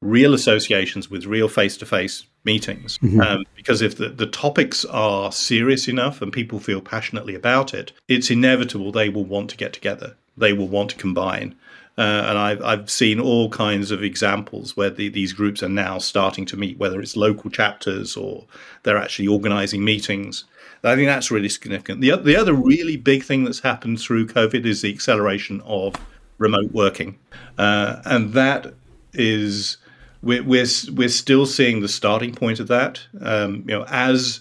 real 0.00 0.34
associations 0.34 1.10
with 1.10 1.26
real 1.26 1.48
face 1.48 1.76
to 1.76 1.86
face 1.86 2.24
meetings. 2.44 2.98
Mm-hmm. 2.98 3.20
Um, 3.20 3.44
because 3.56 3.82
if 3.82 3.96
the, 3.96 4.08
the 4.08 4.26
topics 4.26 4.84
are 4.84 5.32
serious 5.32 5.88
enough 5.88 6.22
and 6.22 6.32
people 6.32 6.60
feel 6.60 6.80
passionately 6.80 7.34
about 7.34 7.74
it, 7.74 7.92
it's 8.06 8.30
inevitable 8.30 8.92
they 8.92 9.08
will 9.08 9.24
want 9.24 9.50
to 9.50 9.56
get 9.56 9.72
together. 9.72 10.16
They 10.36 10.52
will 10.52 10.68
want 10.68 10.90
to 10.90 10.96
combine. 10.96 11.56
Uh, 11.98 12.26
and 12.28 12.38
I've, 12.38 12.62
I've 12.62 12.88
seen 12.88 13.18
all 13.18 13.50
kinds 13.50 13.90
of 13.90 14.04
examples 14.04 14.76
where 14.76 14.88
the, 14.88 15.08
these 15.08 15.32
groups 15.32 15.64
are 15.64 15.68
now 15.68 15.98
starting 15.98 16.46
to 16.46 16.56
meet, 16.56 16.78
whether 16.78 17.00
it's 17.00 17.16
local 17.16 17.50
chapters 17.50 18.16
or 18.16 18.44
they're 18.84 18.96
actually 18.96 19.26
organizing 19.26 19.84
meetings. 19.84 20.44
I 20.84 20.94
think 20.94 21.08
that's 21.08 21.32
really 21.32 21.48
significant. 21.48 22.00
The, 22.00 22.14
the 22.16 22.36
other 22.36 22.54
really 22.54 22.96
big 22.96 23.24
thing 23.24 23.42
that's 23.42 23.58
happened 23.58 24.00
through 24.00 24.28
COVID 24.28 24.64
is 24.64 24.80
the 24.80 24.94
acceleration 24.94 25.60
of 25.62 25.96
remote 26.38 26.70
working. 26.70 27.18
Uh, 27.58 28.00
and 28.04 28.32
that 28.34 28.74
is, 29.12 29.78
we're, 30.22 30.42
we're, 30.42 30.66
we're 30.92 31.08
still 31.08 31.46
seeing 31.46 31.80
the 31.80 31.88
starting 31.88 32.34
point 32.34 32.60
of 32.60 32.68
that. 32.68 33.00
Um, 33.20 33.64
you 33.66 33.78
know, 33.78 33.84
as 33.88 34.40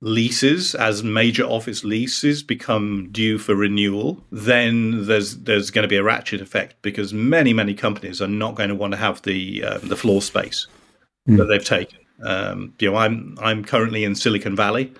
leases 0.00 0.74
as 0.74 1.02
major 1.02 1.44
office 1.44 1.82
leases 1.82 2.42
become 2.42 3.08
due 3.12 3.38
for 3.38 3.54
renewal, 3.54 4.22
then 4.30 5.06
there's 5.06 5.38
there's 5.38 5.70
going 5.70 5.82
to 5.82 5.88
be 5.88 5.96
a 5.96 6.02
ratchet 6.02 6.40
effect 6.40 6.76
because 6.82 7.12
many 7.12 7.52
many 7.52 7.74
companies 7.74 8.20
are 8.20 8.28
not 8.28 8.54
going 8.54 8.68
to 8.68 8.74
want 8.74 8.92
to 8.92 8.98
have 8.98 9.22
the 9.22 9.64
um, 9.64 9.88
the 9.88 9.96
floor 9.96 10.20
space 10.20 10.66
mm. 11.28 11.36
that 11.38 11.46
they've 11.46 11.64
taken. 11.64 11.98
Um, 12.22 12.74
you 12.78 12.90
know, 12.90 12.96
I'm 12.96 13.38
I'm 13.40 13.64
currently 13.64 14.04
in 14.04 14.14
Silicon 14.14 14.54
Valley, 14.54 14.92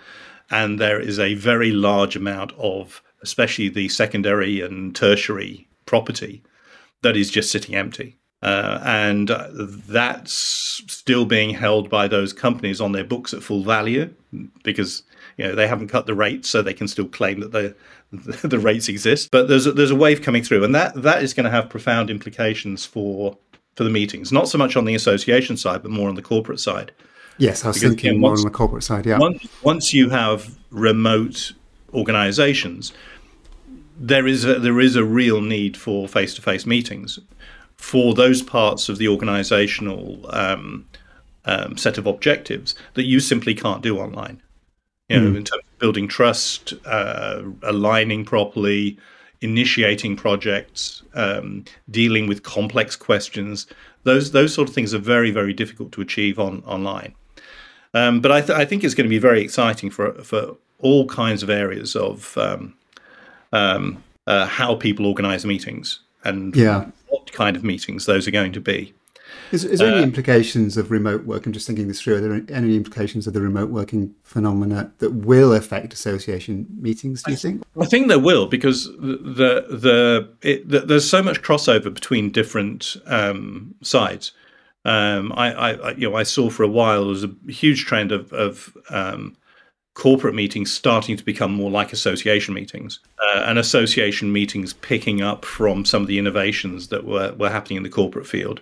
and 0.51 0.79
there 0.79 1.01
is 1.01 1.19
a 1.19 1.35
very 1.35 1.73
large 1.73 2.17
amount 2.17 2.53
of 2.59 3.03
especially 3.23 3.69
the 3.69 3.89
secondary 3.89 4.61
and 4.61 4.95
tertiary 4.95 5.69
property 5.85 6.43
that 7.03 7.17
is 7.17 7.31
just 7.31 7.51
sitting 7.51 7.75
empty. 7.75 8.17
Uh, 8.43 8.81
and 8.85 9.29
that's 9.89 10.33
still 10.87 11.25
being 11.25 11.51
held 11.51 11.89
by 11.89 12.07
those 12.07 12.33
companies 12.33 12.81
on 12.81 12.93
their 12.93 13.05
books 13.05 13.33
at 13.33 13.43
full 13.43 13.65
value 13.65 14.13
because 14.63 15.03
you 15.39 15.45
know 15.45 15.55
they 15.55 15.67
haven't 15.67 15.89
cut 15.89 16.07
the 16.07 16.15
rates, 16.15 16.49
so 16.49 16.61
they 16.61 16.75
can 16.75 16.87
still 16.87 17.09
claim 17.09 17.41
that 17.41 17.53
the 17.53 17.75
the 18.47 18.59
rates 18.59 18.89
exist. 18.89 19.31
But 19.31 19.49
there's 19.49 19.67
a, 19.67 19.73
there's 19.73 19.91
a 19.91 19.97
wave 19.97 20.23
coming 20.23 20.43
through, 20.43 20.65
and 20.65 20.75
that 20.75 21.03
that 21.03 21.23
is 21.23 21.33
going 21.33 21.45
to 21.45 21.51
have 21.51 21.71
profound 21.71 22.11
implications 22.11 22.85
for 22.85 23.39
for 23.75 23.85
the 23.85 23.91
meetings. 23.91 24.33
Not 24.33 24.49
so 24.49 24.59
much 24.59 24.77
on 24.77 24.85
the 24.85 24.95
association 24.95 25.57
side, 25.57 25.83
but 25.83 25.91
more 25.91 26.09
on 26.09 26.15
the 26.15 26.23
corporate 26.23 26.61
side. 26.61 26.93
Yes, 27.39 27.65
I 27.65 27.69
was 27.69 27.79
because, 27.79 27.91
thinking 27.91 28.07
you 28.07 28.19
know, 28.19 28.29
more 28.29 28.37
on 28.37 28.43
the 28.43 28.51
corporate 28.51 28.85
side. 28.85 29.05
Yeah. 29.05 29.19
Once, 29.19 29.47
once 29.63 29.93
you 29.93 30.09
have 30.09 30.57
remote 30.71 31.53
organisations, 31.93 32.93
there 33.99 34.27
is 34.27 34.47
a, 34.47 34.59
there 34.59 34.81
is 34.81 34.97
a 34.97 35.05
real 35.05 35.43
need 35.43 35.77
for 35.77 36.09
face 36.09 36.35
to 36.35 36.43
face 36.43 36.65
meetings 36.65 37.19
for 37.79 38.15
those 38.15 38.43
parts 38.43 38.89
of 38.89 38.99
the 38.99 39.09
organizational 39.09 40.25
um, 40.35 40.87
um, 41.45 41.77
set 41.77 41.99
of 41.99 42.07
objectives 42.07 42.75
that 42.95 43.05
you 43.05 43.21
simply 43.21 43.55
can't 43.55 43.83
do 43.83 43.99
online. 43.99 44.43
You 45.09 45.21
know, 45.21 45.31
mm. 45.31 45.37
in 45.37 45.45
terms 45.45 45.63
of 45.63 45.79
building 45.79 46.09
trust, 46.09 46.75
uh, 46.85 47.43
aligning 47.63 48.25
properly, 48.25 48.99
initiating 49.41 50.17
projects, 50.17 51.03
um, 51.15 51.65
dealing 51.91 52.27
with 52.27 52.43
complex 52.43 52.97
questions. 52.97 53.69
Those 54.03 54.33
those 54.33 54.53
sort 54.53 54.69
of 54.69 54.75
things 54.75 54.93
are 54.93 54.99
very 54.99 55.31
very 55.31 55.53
difficult 55.53 55.93
to 55.93 56.01
achieve 56.01 56.41
on 56.41 56.63
online. 56.67 57.15
Um, 57.95 58.21
but 58.21 58.33
I, 58.33 58.41
th- 58.41 58.59
I, 58.59 58.65
think 58.65 58.85
it's 58.85 58.95
going 58.95 59.07
to 59.07 59.09
be 59.09 59.19
very 59.19 59.43
exciting 59.43 59.91
for 59.91 60.13
for 60.25 60.57
all 60.81 61.07
kinds 61.07 61.45
of 61.45 61.51
areas 61.51 61.95
of 61.95 62.37
um, 62.37 62.75
um, 63.53 64.03
uh, 64.27 64.47
how 64.47 64.75
people 64.75 65.07
organize 65.07 65.47
meetings 65.47 66.01
and 66.27 66.55
yeah 66.57 66.87
what 67.09 67.33
kind 67.33 67.57
of 67.57 67.65
meetings 67.65 68.07
those 68.07 68.27
are 68.27 68.31
going 68.31 68.53
to 68.53 68.61
be. 68.61 68.95
Is, 69.53 69.65
is 69.65 69.79
there 69.79 69.93
uh, 69.93 69.97
any 69.97 70.03
implications 70.03 70.77
of 70.77 70.91
remote 70.91 71.25
work? 71.25 71.47
I'm 71.47 71.53
just 71.53 71.67
thinking 71.67 71.87
this 71.89 72.01
through. 72.01 72.17
Are 72.17 72.21
there 72.21 72.57
any 72.57 72.77
implications 72.77 73.27
of 73.27 73.33
the 73.33 73.41
remote 73.41 73.71
working 73.71 74.15
phenomena 74.25 74.93
that 74.99 75.11
will 75.11 75.53
affect 75.53 75.93
association 75.93 76.67
meetings? 76.81 77.23
Do 77.23 77.31
you 77.31 77.37
think? 77.37 77.63
I 77.81 77.87
think 77.87 78.09
there 78.09 78.19
will 78.19 78.47
because 78.47 78.87
the 78.87 79.67
the, 79.69 80.29
it, 80.43 80.69
the 80.69 80.81
there's 80.81 81.09
so 81.09 81.23
much 81.23 81.43
crossover 81.43 81.93
between 81.93 82.31
different 82.31 82.97
um, 83.07 83.75
sides. 83.83 84.33
Um, 84.85 85.33
I, 85.37 85.53
I, 85.53 85.91
you 85.93 86.11
know 86.11 86.17
I 86.17 86.23
saw 86.23 86.49
for 86.49 86.63
a 86.63 86.69
while 86.69 87.01
there 87.01 87.09
was 87.09 87.25
a 87.25 87.35
huge 87.49 87.87
trend 87.87 88.13
of 88.13 88.33
of 88.33 88.77
um, 88.91 89.37
corporate 89.97 90.35
meetings 90.35 90.73
starting 90.73 91.17
to 91.17 91.25
become 91.25 91.53
more 91.53 91.71
like 91.71 91.93
association 91.93 92.55
meetings, 92.55 93.01
uh, 93.19 93.43
and 93.47 93.59
association 93.59 94.33
meetings 94.33 94.73
picking 94.73 95.21
up 95.21 95.45
from 95.45 95.85
some 95.85 96.03
of 96.03 96.09
the 96.09 96.19
innovations 96.19 96.89
that 96.89 97.05
were 97.05 97.35
were 97.35 97.51
happening 97.51 97.79
in 97.79 97.83
the 97.83 97.89
corporate 97.91 98.27
field 98.27 98.61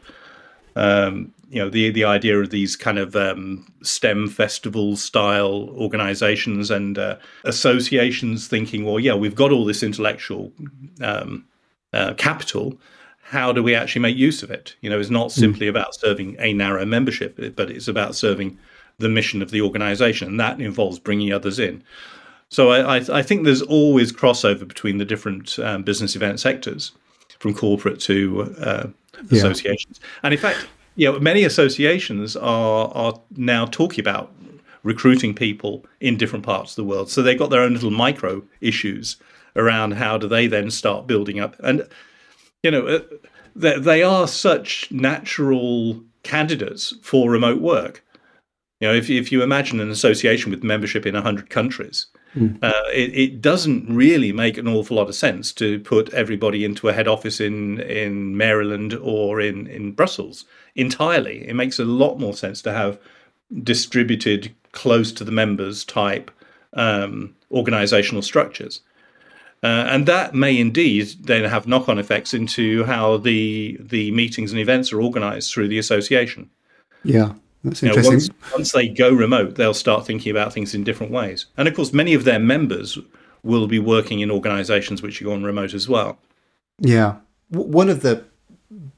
um, 0.77 1.33
you 1.51 1.61
know 1.61 1.69
the 1.69 1.91
the 1.91 2.05
idea 2.05 2.41
of 2.41 2.51
these 2.51 2.77
kind 2.77 2.99
of 2.99 3.15
um, 3.15 3.67
STEM 3.83 4.29
festival 4.29 4.97
style 4.97 5.69
organizations 5.71 6.71
and 6.71 6.99
uh, 6.99 7.17
associations 7.45 8.49
thinking, 8.49 8.85
well, 8.85 8.99
yeah, 8.99 9.15
we've 9.15 9.35
got 9.35 9.53
all 9.53 9.65
this 9.65 9.83
intellectual 9.83 10.53
um, 11.01 11.45
uh, 11.93 12.15
capital. 12.15 12.79
How 13.23 13.53
do 13.53 13.63
we 13.63 13.75
actually 13.75 14.03
make 14.03 14.17
use 14.17 14.43
of 14.43 14.51
it? 14.51 14.75
You 14.81 14.91
know, 14.91 14.99
it's 14.99 15.11
not 15.11 15.33
hmm. 15.33 15.41
simply 15.41 15.69
about 15.69 15.95
serving 15.95 16.37
a 16.39 16.53
narrow 16.53 16.85
membership, 16.85 17.37
but 17.57 17.71
it's 17.71 17.89
about 17.89 18.15
serving 18.15 18.59
the 18.99 19.09
mission 19.09 19.43
of 19.43 19.51
the 19.51 19.61
organization, 19.61 20.29
and 20.29 20.41
that 20.41 20.61
involves 20.61 20.99
bringing 20.99 21.33
others 21.33 21.59
in. 21.59 21.83
So 22.49 22.71
I, 22.71 22.99
I, 22.99 23.19
I 23.19 23.23
think 23.23 23.45
there's 23.45 23.63
always 23.63 24.13
crossover 24.13 24.67
between 24.67 24.99
the 24.99 25.05
different 25.05 25.59
um, 25.59 25.83
business 25.83 26.15
event 26.15 26.41
sectors, 26.41 26.93
from 27.39 27.55
corporate 27.55 28.01
to 28.01 28.55
uh, 28.61 28.87
associations. 29.31 30.01
Yeah. 30.01 30.09
And 30.23 30.35
in 30.35 30.41
fact, 30.41 30.67
you 30.97 31.11
know, 31.11 31.19
many 31.19 31.45
associations 31.45 32.37
are 32.37 32.89
are 32.95 33.21
now 33.37 33.67
talking 33.67 34.01
about 34.01 34.33
recruiting 34.83 35.35
people 35.35 35.85
in 36.01 36.17
different 36.17 36.45
parts 36.45 36.73
of 36.73 36.77
the 36.77 36.85
world. 36.85 37.11
So 37.11 37.23
they've 37.23 37.39
got 37.39 37.51
their 37.51 37.63
own 37.63 37.73
little 37.73 37.91
micro 37.91 38.43
issues 38.61 39.17
around 39.57 39.93
how 39.93 40.19
do 40.19 40.29
they 40.29 40.47
then 40.47 40.71
start 40.71 41.07
building 41.07 41.41
up. 41.41 41.57
And 41.61 41.89
you 42.63 42.71
know, 42.71 42.87
uh, 42.87 43.01
they, 43.57 43.79
they 43.79 44.03
are 44.03 44.29
such 44.29 44.91
natural 44.91 46.03
candidates 46.23 46.95
for 47.03 47.31
remote 47.31 47.61
work. 47.61 48.04
You 48.85 48.91
know, 48.91 48.97
if 48.97 49.09
if 49.09 49.33
you 49.33 49.43
imagine 49.43 49.81
an 49.81 49.91
association 49.91 50.51
with 50.51 50.63
membership 50.63 51.07
in 51.07 51.15
hundred 51.15 51.49
countries, 51.49 52.07
Mm. 52.37 52.59
Uh, 52.63 52.83
it, 52.93 53.15
it, 53.15 53.41
doesn't 53.41 53.87
really 53.89 54.33
make 54.33 54.59
an 54.59 54.67
awful 54.67 54.97
lot 54.97 55.09
of 55.09 55.15
sense 55.15 55.53
to 55.53 55.79
put 55.79 56.13
everybody 56.13 56.65
into 56.65 56.89
a 56.89 56.93
head 56.93 57.07
office 57.07 57.41
in 57.41 57.81
in 57.81 58.37
Maryland 58.37 58.93
or 58.95 59.41
in 59.41 59.69
in 59.69 59.93
Brussels 59.93 60.45
entirely. 60.75 61.47
It 61.49 61.55
makes 61.55 61.79
a 61.79 61.85
lot 61.85 62.19
more 62.19 62.35
sense 62.35 62.61
to 62.63 62.73
have 62.73 62.99
distributed, 63.63 64.53
close 64.73 65.13
to 65.13 65.23
the 65.23 65.31
members 65.31 65.85
type 65.85 66.29
um, 66.73 67.37
organizational 67.53 68.23
structures. 68.23 68.81
Uh, 69.63 69.87
and 69.89 70.07
that 70.07 70.35
may 70.35 70.59
indeed 70.59 71.07
then 71.23 71.45
have 71.45 71.69
knock-on 71.69 72.01
effects 72.01 72.35
into 72.35 72.83
how 72.83 73.17
the 73.17 73.79
the 73.81 74.11
meetings 74.11 74.51
and 74.51 74.61
events 74.61 74.93
are 74.93 75.01
organized 75.01 75.53
through 75.53 75.69
the 75.69 75.79
association. 75.79 76.51
Yeah. 77.05 77.35
That's 77.65 77.83
interesting. 77.83 78.13
Know, 78.13 78.19
once, 78.19 78.31
once 78.53 78.73
they 78.73 78.89
go 78.89 79.13
remote, 79.13 79.55
they'll 79.55 79.75
start 79.75 80.07
thinking 80.07 80.31
about 80.31 80.53
things 80.53 80.75
in 80.75 80.85
different 80.85 81.11
ways. 81.11 81.47
And 81.57 81.67
of 81.67 81.75
course, 81.75 81.93
many 81.93 82.13
of 82.13 82.25
their 82.25 82.39
members 82.39 82.99
will 83.43 83.67
be 83.67 83.79
working 83.79 84.21
in 84.21 84.31
organizations 84.31 85.03
which 85.03 85.21
are 85.23 85.33
on 85.33 85.43
remote 85.43 85.75
as 85.75 85.89
well. 85.89 86.19
Yeah. 86.79 87.17
One 87.49 87.89
of 87.89 88.03
the 88.03 88.25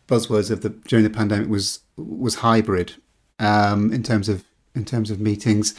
buzzwords 0.09 0.51
of 0.51 0.63
the 0.63 0.71
during 0.71 1.05
the 1.05 1.11
pandemic 1.11 1.49
was 1.49 1.81
was 1.97 2.37
hybrid 2.37 2.95
um, 3.39 3.93
in 3.93 4.03
terms 4.03 4.29
of 4.29 4.45
in 4.75 4.85
terms 4.85 5.11
of 5.11 5.21
meetings. 5.21 5.75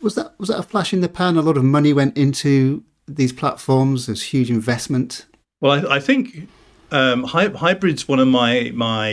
Was 0.00 0.14
that 0.14 0.38
was 0.38 0.48
that 0.48 0.58
a 0.58 0.62
flash 0.62 0.92
in 0.92 1.00
the 1.00 1.08
pan? 1.08 1.36
A 1.36 1.42
lot 1.42 1.56
of 1.56 1.64
money 1.64 1.92
went 1.92 2.16
into 2.16 2.82
these 3.06 3.32
platforms. 3.32 4.06
There's 4.06 4.22
huge 4.22 4.50
investment. 4.50 5.26
Well, 5.60 5.86
I, 5.86 5.96
I 5.96 6.00
think 6.00 6.48
um, 6.90 7.24
hybrid's 7.24 8.06
one 8.06 8.20
of 8.20 8.28
my 8.28 8.70
my 8.74 9.12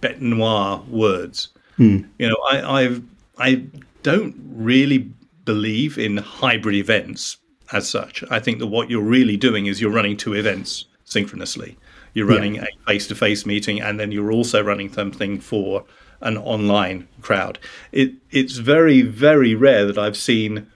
bête 0.00 0.20
noir 0.20 0.82
words. 0.88 1.48
Hmm. 1.76 2.02
You 2.18 2.28
know, 2.28 2.36
I 2.50 2.82
I've, 2.82 3.02
I 3.38 3.64
don't 4.02 4.34
really 4.54 5.10
believe 5.44 5.98
in 5.98 6.16
hybrid 6.16 6.76
events 6.76 7.38
as 7.72 7.88
such. 7.88 8.22
I 8.30 8.38
think 8.38 8.58
that 8.58 8.66
what 8.68 8.90
you're 8.90 9.02
really 9.02 9.36
doing 9.36 9.66
is 9.66 9.80
you're 9.80 9.90
running 9.90 10.16
two 10.16 10.34
events 10.34 10.86
synchronously. 11.04 11.76
You're 12.12 12.26
running 12.26 12.56
yeah. 12.56 12.64
a 12.64 12.86
face-to-face 12.86 13.44
meeting, 13.44 13.80
and 13.80 13.98
then 13.98 14.12
you're 14.12 14.30
also 14.30 14.62
running 14.62 14.92
something 14.92 15.40
for 15.40 15.84
an 16.20 16.38
online 16.38 17.08
crowd. 17.20 17.58
It 17.90 18.12
it's 18.30 18.56
very 18.56 19.02
very 19.02 19.54
rare 19.54 19.84
that 19.86 19.98
I've 19.98 20.16
seen 20.16 20.68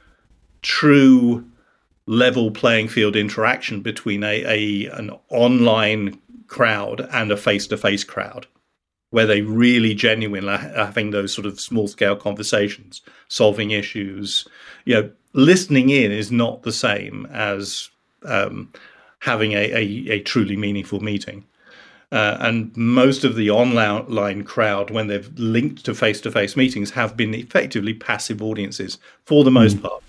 true 0.63 1.45
level 2.07 2.51
playing 2.51 2.89
field 2.89 3.15
interaction 3.15 3.83
between 3.83 4.25
a, 4.25 4.45
a 4.45 4.87
an 4.99 5.13
online 5.31 6.21
crowd 6.49 7.09
and 7.13 7.31
a 7.31 7.37
face-to-face 7.37 8.05
crowd 8.05 8.47
where 9.11 9.27
they 9.27 9.41
really 9.43 9.95
genuinely 9.95 10.49
are 10.49 10.59
having 10.59 11.11
those 11.11 11.33
sort 11.33 11.47
of 11.47 11.61
small 11.61 11.89
scale 11.89 12.17
conversations, 12.17 13.03
solving 13.29 13.71
issues. 13.71 14.47
You 14.85 14.95
know, 14.95 15.11
listening 15.33 15.91
in 15.91 16.13
is 16.13 16.31
not 16.31 16.63
the 16.63 16.73
same 16.73 17.27
as 17.33 17.89
um, 18.25 18.73
having 19.21 19.53
a, 19.53 19.73
a, 19.73 20.11
a, 20.11 20.21
truly 20.21 20.57
meaningful 20.57 21.01
meeting. 21.01 21.45
Uh, 22.11 22.37
and 22.41 22.75
most 22.77 23.25
of 23.25 23.37
the 23.37 23.51
online 23.51 24.43
crowd, 24.43 24.91
when 24.91 25.09
they've 25.09 25.31
linked 25.39 25.85
to 25.85 25.95
face 25.95 26.21
to 26.23 26.31
face 26.31 26.57
meetings, 26.57 26.91
have 26.91 27.17
been 27.17 27.35
effectively 27.35 27.93
passive 27.93 28.43
audiences 28.43 28.99
for 29.25 29.45
the 29.45 29.51
most 29.51 29.77
mm. 29.77 29.83
part. 29.83 30.03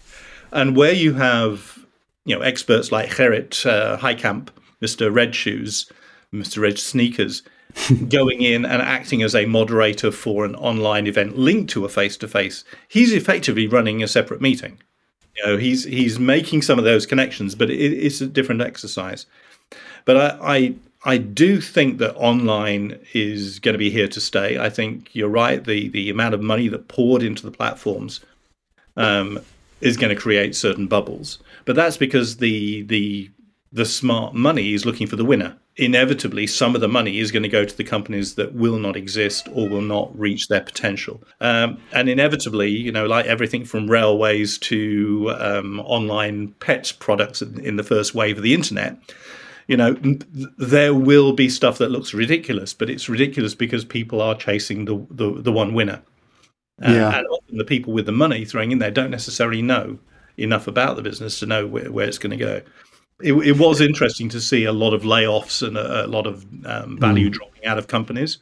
And 0.52 0.76
where 0.76 0.94
you 0.94 1.14
have 1.14 1.80
you 2.26 2.36
know 2.36 2.42
experts 2.42 2.92
like 2.92 3.10
Gerrit 3.10 3.66
uh, 3.66 3.98
Heijkoop, 3.98 4.48
Mr. 4.82 5.14
Red 5.14 5.36
Shoes, 5.36 5.92
Mr. 6.34 6.62
Red 6.62 6.78
Sneakers, 6.80 7.44
going 8.10 8.42
in 8.42 8.66
and 8.66 8.82
acting 8.82 9.22
as 9.22 9.36
a 9.36 9.46
moderator 9.46 10.12
for 10.12 10.46
an 10.46 10.56
online 10.56 11.08
event 11.08 11.38
linked 11.38 11.70
to 11.72 11.86
a 11.86 11.90
face 11.90 12.18
to 12.18 12.28
face, 12.28 12.64
he's 12.88 13.14
effectively 13.14 13.68
running 13.68 14.02
a 14.04 14.08
separate 14.08 14.42
meeting. 14.42 14.80
You 15.38 15.46
know, 15.46 15.58
he's 15.58 15.84
he's 15.86 16.20
making 16.20 16.64
some 16.64 16.80
of 16.80 16.86
those 16.86 17.06
connections, 17.06 17.56
but 17.56 17.70
it, 17.70 17.94
it's 17.94 18.22
a 18.22 18.28
different 18.28 18.62
exercise. 18.62 19.26
But 20.06 20.18
I, 20.18 20.56
I 20.56 20.76
I 21.06 21.18
do 21.18 21.62
think 21.62 21.98
that 22.00 22.16
online 22.16 23.00
is 23.14 23.60
going 23.60 23.74
to 23.74 23.80
be 23.80 23.90
here 23.90 24.08
to 24.10 24.20
stay. 24.20 24.60
I 24.60 24.70
think 24.70 25.16
you're 25.16 25.30
right. 25.30 25.64
The 25.64 25.90
the 25.90 26.10
amount 26.10 26.34
of 26.34 26.42
money 26.42 26.68
that 26.68 26.88
poured 26.88 27.24
into 27.24 27.44
the 27.44 27.56
platforms 27.56 28.20
um, 28.98 29.40
is 29.82 29.96
going 29.96 30.14
to 30.14 30.22
create 30.22 30.56
certain 30.56 30.88
bubbles. 30.88 31.40
But 31.66 31.76
that's 31.76 31.98
because 31.98 32.38
the 32.38 32.82
the 32.84 33.30
the 33.72 33.86
smart 33.86 34.34
money 34.34 34.74
is 34.74 34.86
looking 34.86 35.08
for 35.08 35.16
the 35.16 35.26
winner 35.26 35.56
inevitably 35.80 36.46
some 36.46 36.76
of 36.76 36.82
the 36.82 36.88
money 36.90 37.20
is 37.20 37.32
going 37.32 37.44
to 37.44 37.50
go 37.50 37.64
to 37.64 37.76
the 37.76 37.86
companies 37.86 38.36
that 38.36 38.54
will 38.54 38.78
not 38.78 38.98
exist 38.98 39.48
or 39.54 39.68
will 39.70 39.82
not 39.82 40.18
reach 40.20 40.50
their 40.50 40.60
potential. 40.60 41.24
Um, 41.40 41.82
and 41.94 42.10
inevitably, 42.10 42.70
you 42.70 42.92
know, 42.92 43.06
like 43.06 43.26
everything 43.26 43.64
from 43.64 43.90
railways 43.90 44.58
to 44.60 45.34
um, 45.38 45.80
online 45.80 46.50
pet 46.60 46.94
products 47.00 47.42
in 47.42 47.78
the 47.78 47.84
first 47.84 48.14
wave 48.14 48.38
of 48.38 48.44
the 48.44 48.54
internet, 48.54 48.98
you 49.68 49.78
know, 49.78 49.96
there 50.58 50.94
will 50.94 51.32
be 51.32 51.48
stuff 51.48 51.78
that 51.78 51.92
looks 51.92 52.14
ridiculous, 52.14 52.74
but 52.74 52.90
it's 52.90 53.08
ridiculous 53.08 53.56
because 53.56 53.86
people 53.86 54.22
are 54.22 54.36
chasing 54.36 54.86
the 54.86 55.06
the, 55.10 55.42
the 55.42 55.52
one 55.52 55.74
winner. 55.74 56.02
Uh, 56.86 56.92
yeah. 56.92 57.18
And 57.18 57.28
often 57.28 57.58
the 57.58 57.66
people 57.66 57.94
with 57.94 58.06
the 58.06 58.12
money 58.12 58.44
throwing 58.44 58.72
in 58.72 58.80
there 58.80 58.92
don't 58.92 59.12
necessarily 59.12 59.62
know 59.62 60.00
enough 60.38 60.68
about 60.68 60.96
the 60.96 61.02
business 61.02 61.40
to 61.40 61.46
know 61.46 61.68
where, 61.68 61.92
where 61.92 62.08
it's 62.08 62.18
going 62.18 62.38
to 62.38 62.38
go 62.38 62.62
it, 63.22 63.34
it, 63.34 63.58
was 63.58 63.82
interesting 63.82 64.30
to 64.30 64.40
see 64.40 64.64
a 64.64 64.72
lot 64.72 64.94
of 64.94 65.04
layoffs 65.04 65.66
and 65.66 65.78
a, 65.78 66.06
a 66.06 66.08
lot 66.08 66.26
of 66.26 66.46
um, 66.66 66.98
value 66.98 67.30
mm. 67.30 67.34
dropping 67.34 67.66
out 67.66 67.78
of 67.78 67.88
companies. 67.88 68.38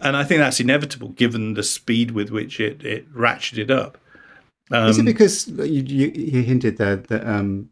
And 0.00 0.16
I 0.16 0.24
think 0.24 0.38
that's 0.40 0.60
inevitable 0.60 1.08
given 1.10 1.54
the 1.54 1.62
speed 1.62 2.12
with 2.12 2.30
which 2.30 2.60
it, 2.60 2.84
it 2.84 3.12
ratcheted 3.14 3.70
up. 3.70 3.98
Um, 4.70 4.88
Is 4.88 4.98
it 4.98 5.02
um, 5.02 5.06
because 5.06 5.48
you, 5.48 5.82
you, 5.82 6.12
you, 6.14 6.42
hinted 6.42 6.78
there 6.78 6.96
that 6.96 7.26
um, 7.26 7.68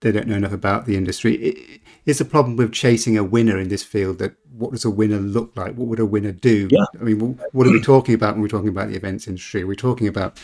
they 0.00 0.10
don't 0.10 0.26
know 0.26 0.36
enough 0.36 0.52
about 0.52 0.86
the 0.86 0.96
industry? 0.96 1.82
Is 2.06 2.18
the 2.18 2.24
problem 2.24 2.56
with 2.56 2.72
chasing 2.72 3.18
a 3.18 3.24
winner 3.24 3.58
in 3.58 3.68
this 3.68 3.82
field 3.82 4.18
that 4.20 4.34
what 4.50 4.72
does 4.72 4.84
a 4.84 4.90
winner 4.90 5.18
look 5.18 5.54
like? 5.56 5.74
What 5.74 5.88
would 5.88 6.00
a 6.00 6.06
winner 6.06 6.32
do? 6.32 6.68
Yeah. 6.70 6.84
I 6.98 7.04
mean, 7.04 7.38
what 7.52 7.66
are 7.66 7.72
we 7.72 7.80
talking 7.80 8.14
about 8.14 8.34
when 8.34 8.42
we're 8.42 8.48
talking 8.48 8.68
about 8.68 8.88
the 8.88 8.96
events 8.96 9.26
industry? 9.26 9.64
We're 9.64 9.70
we 9.70 9.76
talking 9.76 10.08
about 10.08 10.40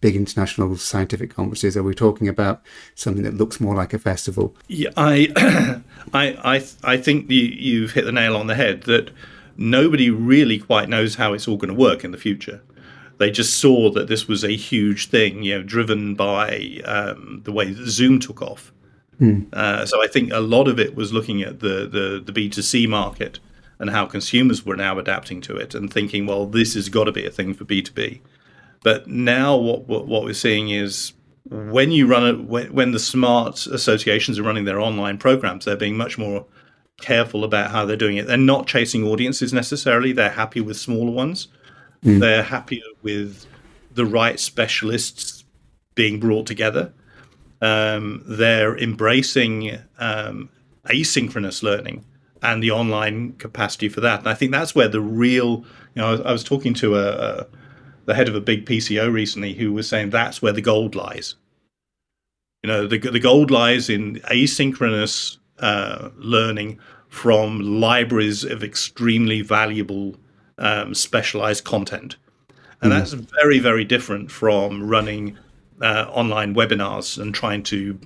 big 0.00 0.16
international 0.16 0.76
scientific 0.76 1.34
conferences? 1.34 1.76
Are 1.76 1.82
we 1.82 1.94
talking 1.94 2.28
about 2.28 2.62
something 2.94 3.22
that 3.24 3.34
looks 3.34 3.60
more 3.60 3.74
like 3.74 3.92
a 3.92 3.98
festival? 3.98 4.54
Yeah, 4.68 4.90
I, 4.96 5.82
I, 6.12 6.56
I, 6.56 6.66
I 6.84 6.96
think 6.96 7.30
you, 7.30 7.42
you've 7.42 7.92
hit 7.92 8.04
the 8.04 8.12
nail 8.12 8.36
on 8.36 8.46
the 8.46 8.54
head 8.54 8.82
that 8.82 9.10
nobody 9.56 10.10
really 10.10 10.58
quite 10.58 10.88
knows 10.88 11.16
how 11.16 11.32
it's 11.32 11.48
all 11.48 11.56
going 11.56 11.74
to 11.74 11.80
work 11.80 12.04
in 12.04 12.10
the 12.10 12.18
future. 12.18 12.62
They 13.18 13.30
just 13.30 13.58
saw 13.58 13.90
that 13.92 14.08
this 14.08 14.28
was 14.28 14.44
a 14.44 14.54
huge 14.54 15.08
thing, 15.08 15.42
you 15.42 15.56
know, 15.56 15.62
driven 15.62 16.14
by 16.14 16.80
um, 16.84 17.40
the 17.44 17.52
way 17.52 17.70
that 17.72 17.88
Zoom 17.88 18.20
took 18.20 18.42
off. 18.42 18.72
Hmm. 19.18 19.44
Uh, 19.54 19.86
so 19.86 20.02
I 20.02 20.06
think 20.06 20.30
a 20.32 20.40
lot 20.40 20.68
of 20.68 20.78
it 20.78 20.94
was 20.94 21.14
looking 21.14 21.40
at 21.40 21.60
the 21.60 21.88
the, 21.88 22.22
the 22.22 22.32
B 22.32 22.50
two 22.50 22.60
C 22.60 22.86
market 22.86 23.40
and 23.78 23.90
how 23.90 24.06
consumers 24.06 24.64
were 24.64 24.76
now 24.76 24.98
adapting 24.98 25.40
to 25.42 25.56
it 25.56 25.74
and 25.74 25.92
thinking, 25.92 26.26
well, 26.26 26.46
this 26.46 26.74
has 26.74 26.88
got 26.88 27.04
to 27.04 27.12
be 27.12 27.26
a 27.26 27.30
thing 27.30 27.54
for 27.54 27.64
B2B. 27.64 28.20
But 28.82 29.06
now 29.06 29.56
what, 29.56 29.86
what, 29.88 30.06
what 30.06 30.24
we're 30.24 30.34
seeing 30.34 30.70
is 30.70 31.12
when 31.50 31.92
you 31.92 32.06
run 32.06 32.26
it, 32.26 32.44
when, 32.44 32.72
when 32.72 32.92
the 32.92 32.98
smart 32.98 33.66
associations 33.66 34.38
are 34.38 34.42
running 34.42 34.64
their 34.64 34.80
online 34.80 35.18
programs, 35.18 35.64
they're 35.64 35.76
being 35.76 35.96
much 35.96 36.18
more 36.18 36.46
careful 37.00 37.44
about 37.44 37.70
how 37.70 37.84
they're 37.84 37.96
doing 37.96 38.16
it. 38.16 38.26
They're 38.26 38.36
not 38.36 38.66
chasing 38.66 39.04
audiences 39.04 39.52
necessarily. 39.52 40.12
They're 40.12 40.30
happy 40.30 40.60
with 40.60 40.76
smaller 40.76 41.12
ones. 41.12 41.48
Mm. 42.04 42.20
They're 42.20 42.42
happier 42.42 42.84
with 43.02 43.46
the 43.92 44.06
right 44.06 44.38
specialists 44.38 45.44
being 45.94 46.20
brought 46.20 46.46
together. 46.46 46.92
Um, 47.60 48.22
they're 48.26 48.76
embracing 48.76 49.78
um, 49.98 50.50
asynchronous 50.88 51.62
learning 51.62 52.04
and 52.42 52.62
the 52.62 52.70
online 52.70 53.32
capacity 53.34 53.88
for 53.88 54.00
that. 54.00 54.20
And 54.20 54.28
I 54.28 54.34
think 54.34 54.52
that's 54.52 54.74
where 54.74 54.88
the 54.88 55.00
real, 55.00 55.64
you 55.94 56.02
know, 56.02 56.08
I 56.08 56.10
was, 56.10 56.20
I 56.20 56.32
was 56.32 56.44
talking 56.44 56.74
to 56.74 56.96
a, 56.96 57.08
a, 57.08 57.46
the 58.06 58.14
head 58.14 58.28
of 58.28 58.34
a 58.34 58.40
big 58.40 58.64
PCO 58.64 59.12
recently 59.12 59.54
who 59.54 59.72
was 59.72 59.88
saying 59.88 60.10
that's 60.10 60.40
where 60.40 60.52
the 60.52 60.62
gold 60.62 60.94
lies. 60.94 61.34
You 62.62 62.68
know, 62.68 62.86
the 62.86 62.98
the 62.98 63.20
gold 63.20 63.50
lies 63.50 63.90
in 63.90 64.16
asynchronous 64.30 65.36
uh, 65.58 66.10
learning 66.16 66.78
from 67.08 67.60
libraries 67.60 68.44
of 68.44 68.64
extremely 68.64 69.42
valuable 69.42 70.16
um, 70.58 70.94
specialized 70.94 71.64
content, 71.64 72.16
and 72.80 72.92
mm. 72.92 72.98
that's 72.98 73.12
very 73.12 73.58
very 73.58 73.84
different 73.84 74.30
from 74.30 74.88
running 74.88 75.38
uh, 75.82 76.06
online 76.10 76.54
webinars 76.54 77.20
and 77.20 77.34
trying 77.34 77.62
to 77.64 77.98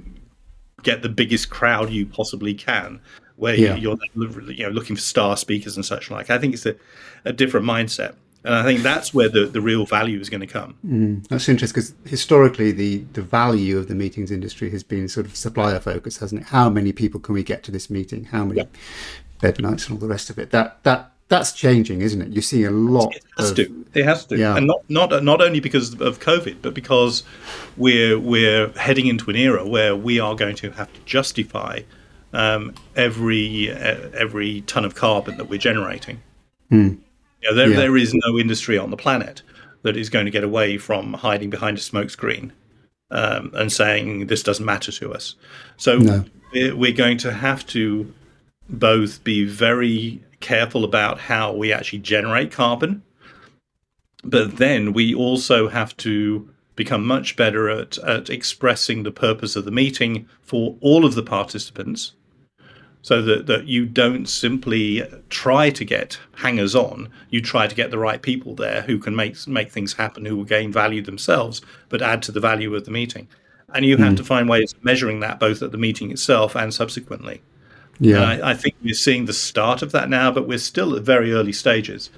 get 0.83 1.03
the 1.03 1.09
biggest 1.09 1.51
crowd 1.51 1.91
you 1.91 2.07
possibly 2.07 2.55
can 2.55 3.01
where 3.37 3.55
yeah. 3.55 3.75
you're 3.75 3.97
you 4.15 4.65
know 4.65 4.71
looking 4.71 4.97
for 4.97 5.03
star 5.03 5.37
speakers 5.37 5.77
and 5.77 5.85
such 5.85 6.11
like. 6.11 6.29
I 6.29 6.39
think 6.39 6.55
it's 6.55 6.67
a, 6.67 6.77
a 7.25 7.33
different 7.33 7.67
mindset. 7.67 8.15
And 8.43 8.55
I 8.55 8.63
think 8.63 8.81
that's 8.81 9.13
where 9.13 9.29
the, 9.29 9.45
the 9.47 9.61
real 9.61 9.85
value 9.85 10.19
is 10.19 10.31
going 10.31 10.41
to 10.41 10.47
come. 10.47 10.75
Mm, 10.87 11.29
that's 11.29 11.49
interesting 11.49 11.83
because 11.83 11.95
historically, 12.11 12.73
the, 12.73 13.05
the 13.13 13.23
value 13.23 13.77
of 13.77 13.89
the 13.89 13.95
meetings 13.95 14.31
industry 14.31 14.71
has 14.71 14.83
been 14.83 15.09
sort 15.09 15.27
of 15.27 15.37
supplier 15.37 15.79
focus, 15.79 16.19
hasn't 16.19 16.43
it? 16.43 16.47
How 16.49 16.71
many 16.71 16.93
people 16.93 17.21
can 17.21 17.35
we 17.35 17.43
get 17.43 17.63
to 17.65 17.71
this 17.71 17.91
meeting? 17.91 18.25
How 18.25 18.45
many 18.45 18.61
yeah. 18.61 18.67
bed 19.43 19.61
nights 19.61 19.89
and 19.89 19.97
all 19.97 20.01
the 20.01 20.09
rest 20.09 20.31
of 20.31 20.39
it? 20.39 20.53
That 20.53 20.83
that 20.85 21.13
that's 21.29 21.53
changing, 21.53 22.01
isn't 22.01 22.21
it? 22.21 22.33
You're 22.33 22.43
seeing 22.43 22.67
a 22.67 22.71
lot. 22.71 23.15
It 23.15 23.25
has 23.37 23.51
of, 23.51 23.57
to. 23.57 23.87
It 23.95 24.05
has 24.05 24.25
to. 24.27 24.39
Yeah. 24.39 24.57
And 24.57 24.67
not 24.67 24.89
not 24.89 25.23
not 25.23 25.43
only 25.43 25.61
because 25.61 25.93
of 26.01 26.19
COVID, 26.19 26.57
but 26.63 26.73
because 26.73 27.23
we're 27.77 28.19
we're 28.19 28.69
heading 28.71 29.07
into 29.07 29.29
an 29.31 29.37
era 29.37 29.67
where 29.67 29.95
we 29.95 30.19
are 30.19 30.35
going 30.35 30.57
to 30.57 30.71
have 30.73 30.93
to 30.93 31.01
justify 31.05 31.81
um, 32.33 32.75
every 32.97 33.71
uh, 33.71 34.09
every 34.15 34.63
ton 34.63 34.85
of 34.85 34.95
carbon 34.95 35.37
that 35.37 35.49
we're 35.49 35.59
generating. 35.59 36.23
Mm. 36.71 36.99
You 37.43 37.51
know, 37.51 37.57
there 37.57 37.71
yeah. 37.71 37.77
there 37.77 37.97
is 37.97 38.15
no 38.15 38.39
industry 38.39 38.79
on 38.79 38.91
the 38.91 38.97
planet 38.97 39.43
that 39.83 39.97
is 39.97 40.11
going 40.11 40.27
to 40.27 40.31
get 40.31 40.45
away 40.45 40.79
from 40.79 41.15
hiding 41.15 41.51
behind 41.51 41.79
a 41.79 41.81
smokescreen 41.81 42.51
um, 43.11 43.51
and 43.55 43.73
saying 43.73 44.27
this 44.27 44.43
doesn't 44.43 44.65
matter 44.65 44.93
to 44.93 45.13
us. 45.13 45.35
So 45.77 45.99
no. 45.99 46.25
we're 46.53 46.93
going 46.93 47.19
to 47.19 47.33
have 47.33 47.67
to 47.69 48.13
both 48.69 49.25
be 49.25 49.45
very 49.45 50.23
careful 50.41 50.85
about 50.85 51.19
how 51.19 51.53
we 51.53 51.73
actually 51.73 52.01
generate 52.01 52.53
carbon, 52.53 53.03
but 54.23 54.57
then 54.57 54.93
we 54.93 55.15
also 55.15 55.69
have 55.69 55.97
to 55.99 56.49
become 56.77 57.07
much 57.07 57.37
better 57.37 57.69
at, 57.69 57.99
at 57.99 58.31
expressing 58.31 59.03
the 59.03 59.11
purpose 59.11 59.57
of 59.57 59.65
the 59.65 59.71
meeting 59.71 60.27
for 60.43 60.77
all 60.81 61.05
of 61.05 61.15
the 61.15 61.23
participants 61.23 62.13
so 63.03 63.23
that, 63.23 63.47
that 63.47 63.67
you 63.67 63.87
don't 63.87 64.27
simply 64.27 65.03
try 65.31 65.71
to 65.71 65.85
get 65.85 66.19
hangers 66.37 66.75
on 66.75 67.09
you 67.31 67.41
try 67.41 67.67
to 67.67 67.75
get 67.75 67.91
the 67.91 67.99
right 67.99 68.23
people 68.23 68.55
there 68.55 68.83
who 68.83 68.99
can 68.99 69.17
make 69.17 69.47
make 69.47 69.71
things 69.71 69.95
happen 69.95 70.25
who 70.25 70.37
will 70.37 70.45
gain 70.45 70.73
value 70.73 71.03
themselves 71.03 71.63
but 71.89 72.03
add 72.03 72.23
to 72.23 72.33
the 72.33 72.41
value 72.41 72.75
of 72.75 72.85
the 72.85 72.91
meeting 72.91 73.27
and 73.75 73.85
you 73.85 73.97
mm. 73.97 74.01
have 74.01 74.11
hmm. 74.11 74.17
to 74.17 74.25
find 74.25 74.49
ways 74.49 74.73
of 74.73 74.85
measuring 74.85 75.21
that 75.21 75.41
both 75.41 75.63
at 75.63 75.73
the 75.73 75.79
meeting 75.79 76.11
itself 76.11 76.55
and 76.55 76.75
subsequently 76.75 77.41
yeah 77.99 78.23
I, 78.23 78.51
I, 78.51 78.55
think 78.55 78.75
we're 78.83 78.95
seeing 78.95 79.27
the 79.27 79.33
start 79.33 79.83
of 79.83 79.93
that 79.93 80.09
now 80.09 80.31
but 80.31 80.49
we're 80.49 80.59
still 80.59 80.95
at 80.97 81.03
very 81.03 81.33
early 81.33 81.53
stages 81.53 82.11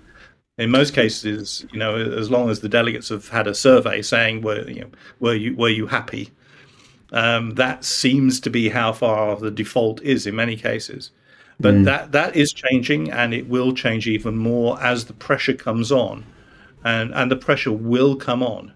in 0.59 0.71
most 0.71 0.95
cases 0.95 1.65
you 1.73 1.79
know 1.79 1.97
as 1.97 2.31
long 2.31 2.51
as 2.51 2.61
the 2.61 2.69
delegates 2.69 3.09
have 3.09 3.29
had 3.29 3.47
a 3.47 3.55
survey 3.55 4.03
saying 4.03 4.43
were 4.43 4.69
you 4.69 4.83
know, 4.83 4.91
were 5.21 5.35
you 5.35 5.55
were 5.57 5.69
you 5.69 5.87
happy 5.87 6.31
um, 7.13 7.55
that 7.55 7.85
seems 7.85 8.41
to 8.41 8.51
be 8.51 8.71
how 8.71 8.93
far 8.93 9.37
the 9.37 9.51
default 9.51 10.03
is 10.03 10.27
in 10.27 10.35
many 10.35 10.57
cases. 10.57 11.11
But 11.61 11.75
mm. 11.75 11.85
that 11.85 12.13
that 12.13 12.35
is 12.35 12.53
changing, 12.53 13.11
and 13.11 13.35
it 13.35 13.49
will 13.49 13.75
change 13.75 14.07
even 14.07 14.37
more 14.37 14.83
as 14.83 15.05
the 15.05 15.13
pressure 15.13 15.53
comes 15.53 15.93
on, 15.93 16.25
and 16.83 17.15
and 17.15 17.31
the 17.31 17.37
pressure 17.37 17.73
will 17.73 18.17
come 18.17 18.43
on 18.43 18.73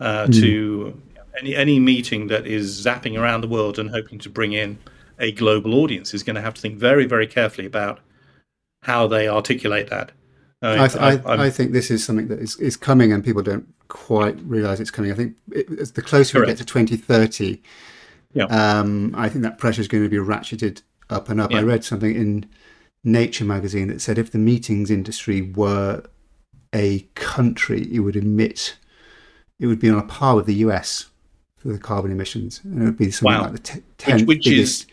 uh, 0.00 0.26
mm. 0.26 0.40
to 0.40 1.02
any 1.38 1.54
any 1.54 1.78
meeting 1.78 2.26
that 2.28 2.46
is 2.46 2.84
zapping 2.84 3.20
around 3.20 3.42
the 3.42 3.48
world 3.48 3.78
and 3.78 3.90
hoping 3.90 4.18
to 4.20 4.30
bring 4.30 4.54
in 4.54 4.78
a 5.18 5.32
global 5.32 5.74
audience 5.74 6.14
is 6.14 6.22
going 6.22 6.36
to 6.36 6.42
have 6.42 6.54
to 6.54 6.60
think 6.60 6.76
very 6.76 7.04
very 7.04 7.26
carefully 7.26 7.66
about 7.66 8.00
how 8.82 9.06
they 9.06 9.28
articulate 9.28 9.90
that. 9.90 10.12
I, 10.62 10.86
I, 10.86 11.12
I, 11.16 11.44
I, 11.46 11.50
think 11.50 11.72
this 11.72 11.90
is 11.90 12.04
something 12.04 12.28
that 12.28 12.38
is, 12.38 12.58
is 12.58 12.76
coming 12.76 13.12
and 13.12 13.22
people 13.22 13.42
don't 13.42 13.66
quite 13.88 14.40
realize 14.42 14.80
it's 14.80 14.90
coming. 14.90 15.12
I 15.12 15.14
think 15.14 15.36
it, 15.52 15.94
the 15.94 16.02
closer 16.02 16.38
Correct. 16.38 16.48
we 16.48 16.52
get 16.52 16.58
to 16.58 16.64
2030, 16.64 17.60
yeah. 18.32 18.44
um, 18.44 19.14
I 19.16 19.28
think 19.28 19.42
that 19.42 19.58
pressure 19.58 19.82
is 19.82 19.88
going 19.88 20.02
to 20.02 20.08
be 20.08 20.16
ratcheted 20.16 20.82
up 21.10 21.28
and 21.28 21.40
up. 21.40 21.50
Yeah. 21.50 21.58
I 21.58 21.62
read 21.62 21.84
something 21.84 22.14
in 22.14 22.48
Nature 23.04 23.44
magazine 23.44 23.88
that 23.88 24.00
said 24.00 24.18
if 24.18 24.32
the 24.32 24.38
meetings 24.38 24.90
industry 24.90 25.42
were 25.42 26.02
a 26.74 27.00
country, 27.14 27.86
it 27.94 28.00
would 28.00 28.16
emit, 28.16 28.76
it 29.60 29.66
would 29.66 29.78
be 29.78 29.90
on 29.90 29.98
a 29.98 30.02
par 30.02 30.36
with 30.36 30.46
the 30.46 30.54
US 30.54 31.06
for 31.56 31.68
the 31.68 31.78
carbon 31.78 32.10
emissions, 32.10 32.60
and 32.64 32.82
it 32.82 32.84
would 32.84 32.98
be 32.98 33.10
something 33.10 33.36
wow. 33.36 33.42
like 33.42 33.52
the 33.52 33.58
t- 33.58 33.82
10th 33.98 34.12
which, 34.12 34.26
which 34.26 34.44
biggest. 34.44 34.82
Is, 34.82 34.86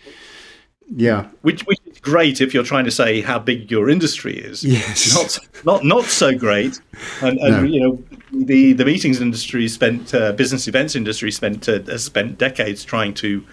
yeah, 0.95 1.29
which 1.41 1.63
which 1.63 1.79
great 2.03 2.41
if 2.41 2.53
you're 2.53 2.63
trying 2.63 2.85
to 2.85 2.91
say 2.91 3.21
how 3.21 3.39
big 3.39 3.71
your 3.71 3.89
industry 3.89 4.37
is. 4.37 4.63
Yes, 4.63 5.15
not 5.15 5.39
not 5.65 5.83
not 5.83 6.05
so 6.05 6.37
great. 6.37 6.79
And, 7.21 7.39
and 7.39 7.51
no. 7.51 7.63
you 7.63 7.79
know, 7.79 8.03
the 8.31 8.73
the 8.73 8.85
meetings 8.85 9.19
industry 9.19 9.67
spent 9.67 10.13
uh, 10.13 10.33
business 10.33 10.67
events 10.67 10.95
industry 10.95 11.31
spent 11.31 11.67
uh, 11.67 11.81
has 11.83 12.03
spent 12.03 12.37
decades 12.37 12.83
trying 12.83 13.15
to 13.15 13.43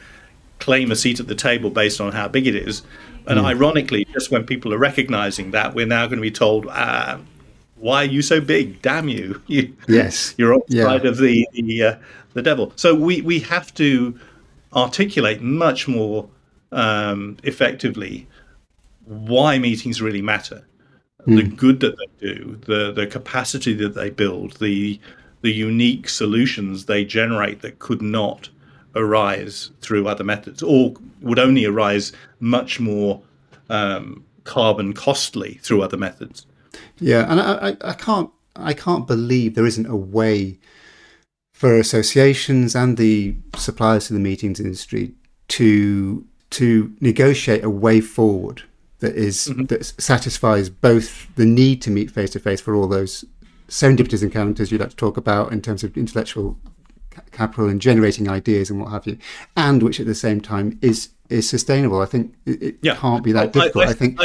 claim 0.59 0.91
a 0.91 0.97
seat 0.97 1.21
at 1.21 1.29
the 1.29 1.35
table 1.35 1.71
based 1.71 2.01
on 2.01 2.13
how 2.13 2.29
big 2.29 2.47
it 2.47 2.55
is. 2.55 2.83
And 3.27 3.39
mm. 3.39 3.45
ironically, 3.45 4.05
just 4.13 4.31
when 4.31 4.45
people 4.45 4.75
are 4.75 4.79
recognizing 4.79 5.53
that, 5.53 5.75
we're 5.75 5.87
now 5.87 6.07
going 6.07 6.19
to 6.19 6.23
be 6.23 6.31
told, 6.31 6.67
uh, 6.67 7.19
"Why 7.77 8.03
are 8.03 8.13
you 8.17 8.21
so 8.21 8.41
big? 8.41 8.83
Damn 8.83 9.09
you! 9.09 9.41
you 9.47 9.75
yes, 9.89 10.35
you're 10.37 10.53
on 10.53 10.61
the 10.69 10.77
yeah. 10.77 10.85
side 10.85 11.07
of 11.07 11.17
the 11.19 11.49
the, 11.53 11.83
uh, 11.83 11.97
the 12.35 12.43
devil." 12.43 12.73
So 12.77 12.95
we 12.95 13.23
we 13.23 13.41
have 13.41 13.73
to 13.75 14.19
articulate 14.75 15.41
much 15.41 15.89
more 15.89 16.29
um, 16.73 17.37
effectively 17.43 18.29
why 19.11 19.59
meetings 19.59 20.01
really 20.01 20.23
matter, 20.23 20.65
mm. 21.27 21.37
the 21.37 21.43
good 21.43 21.81
that 21.81 21.97
they 21.99 22.29
do, 22.29 22.59
the 22.67 22.93
the 22.93 23.07
capacity 23.07 23.75
that 23.75 23.95
they 23.95 24.09
build, 24.09 24.53
the 24.59 25.01
the 25.43 25.53
unique 25.53 26.09
solutions 26.09 26.87
they 26.87 27.05
generate 27.05 27.61
that 27.63 27.79
could 27.79 28.03
not 28.03 28.51
arise 28.95 29.71
through 29.81 30.07
other 30.07 30.25
methods, 30.25 30.63
or 30.63 30.95
would 31.21 31.39
only 31.39 31.65
arise 31.65 32.13
much 32.39 32.79
more 32.79 33.21
um, 33.69 34.25
carbon 34.45 34.93
costly 34.93 35.55
through 35.63 35.83
other 35.83 35.97
methods. 35.97 36.47
Yeah, 36.99 37.31
and 37.31 37.41
I, 37.41 37.71
I, 37.71 37.91
I 37.91 37.93
can't 37.95 38.31
I 38.55 38.75
can't 38.75 39.09
believe 39.09 39.55
there 39.55 39.67
isn't 39.67 39.87
a 39.87 39.97
way 39.97 40.59
for 41.53 41.77
associations 41.77 42.77
and 42.77 42.97
the 42.97 43.35
suppliers 43.57 44.07
to 44.07 44.13
the 44.13 44.21
meetings 44.21 44.61
industry 44.61 45.15
to 45.49 46.25
to 46.51 46.93
negotiate 47.01 47.65
a 47.65 47.71
way 47.71 48.01
forward 48.01 48.63
that 49.01 49.15
is, 49.17 49.49
mm-hmm. 49.49 49.65
that 49.65 49.85
satisfies 49.85 50.71
both 50.71 51.35
the 51.37 51.47
need 51.47 51.83
to 51.83 51.91
meet 51.91 52.11
face 52.11 52.31
to 52.31 52.39
face 52.39 52.61
for 52.61 52.75
all 52.75 52.87
those 52.87 53.25
serendipitous 53.69 54.23
encounters 54.23 54.73
you'd 54.73 54.81
like 54.81 54.91
to 54.91 54.97
talk 54.97 55.17
about 55.17 55.53
in 55.53 55.63
terms 55.63 55.85
of 55.85 55.97
intellectual 55.97 56.59
capital 57.33 57.69
and 57.69 57.81
generating 57.81 58.29
ideas 58.29 58.71
and 58.71 58.81
what 58.81 58.91
have 58.91 59.07
you, 59.07 59.19
and 59.57 59.83
which 59.83 60.01
at 60.01 60.07
the 60.07 60.15
same 60.15 60.41
time 60.41 60.79
is 60.83 61.11
is 61.29 61.49
sustainable. 61.49 62.01
I 62.01 62.07
think 62.07 62.35
it, 62.47 62.63
it 62.63 62.79
yeah. 62.83 62.97
can't 62.97 63.23
be 63.23 63.33
that 63.33 63.53
difficult. 63.53 63.85
I, 63.85 63.89
I, 63.89 63.91
I 63.91 63.95
think 63.95 64.21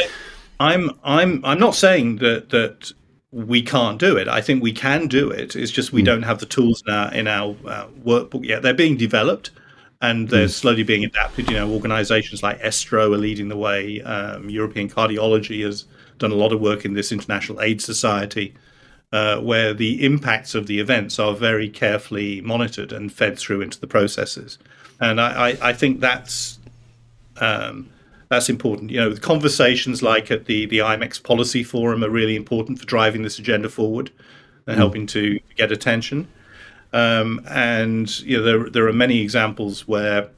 I, 0.60 0.74
am 0.74 0.98
I'm 1.04 1.44
I'm 1.44 1.58
not 1.58 1.74
saying 1.74 2.16
that 2.16 2.50
that 2.50 2.92
we 3.30 3.62
can't 3.62 3.98
do 3.98 4.16
it. 4.16 4.28
I 4.28 4.40
think 4.40 4.62
we 4.62 4.72
can 4.72 5.08
do 5.08 5.30
it. 5.30 5.56
It's 5.56 5.70
just 5.70 5.92
we 5.92 6.02
mm. 6.02 6.06
don't 6.06 6.22
have 6.22 6.38
the 6.38 6.46
tools 6.46 6.82
in 6.86 6.92
our 6.92 7.14
in 7.14 7.28
our 7.28 7.56
uh, 7.66 7.86
workbook 8.04 8.44
yet. 8.44 8.62
They're 8.62 8.74
being 8.74 8.96
developed 8.96 9.50
and 10.02 10.28
they're 10.28 10.46
mm. 10.46 10.50
slowly 10.50 10.82
being 10.82 11.04
adapted. 11.04 11.48
You 11.48 11.56
know, 11.56 11.70
organisations 11.70 12.42
like 12.42 12.58
ESTRO 12.60 13.12
are 13.12 13.18
leading 13.18 13.48
the 13.48 13.56
way. 13.56 14.02
Um, 14.02 14.50
European 14.50 14.88
Cardiology 14.88 15.64
has 15.64 15.84
done 16.18 16.32
a 16.32 16.34
lot 16.34 16.52
of 16.52 16.60
work 16.60 16.84
in 16.84 16.94
this 16.94 17.12
International 17.12 17.60
AIDS 17.60 17.84
Society, 17.84 18.54
uh, 19.12 19.40
where 19.40 19.74
the 19.74 20.04
impacts 20.04 20.54
of 20.54 20.66
the 20.66 20.80
events 20.80 21.18
are 21.18 21.34
very 21.34 21.68
carefully 21.68 22.40
monitored 22.40 22.92
and 22.92 23.12
fed 23.12 23.38
through 23.38 23.60
into 23.60 23.80
the 23.80 23.86
processes. 23.86 24.58
And 25.00 25.20
I, 25.20 25.50
I, 25.50 25.58
I 25.70 25.72
think 25.72 26.00
that's 26.00 26.58
um, 27.38 27.90
that's 28.28 28.48
important. 28.48 28.90
You 28.90 29.00
know, 29.00 29.10
the 29.10 29.20
conversations 29.20 30.02
like 30.02 30.30
at 30.30 30.46
the 30.46 30.66
the 30.66 30.78
IMEX 30.78 31.22
Policy 31.22 31.62
Forum 31.62 32.02
are 32.02 32.10
really 32.10 32.36
important 32.36 32.78
for 32.78 32.86
driving 32.86 33.22
this 33.22 33.38
agenda 33.38 33.68
forward 33.68 34.10
and 34.66 34.76
mm. 34.76 34.78
helping 34.78 35.06
to 35.08 35.38
get 35.56 35.72
attention. 35.72 36.28
Um, 36.96 37.42
and 37.46 38.20
you 38.20 38.38
know, 38.38 38.42
there 38.42 38.70
there 38.70 38.88
are 38.88 38.92
many 38.92 39.20
examples 39.20 39.86
where 39.86 40.30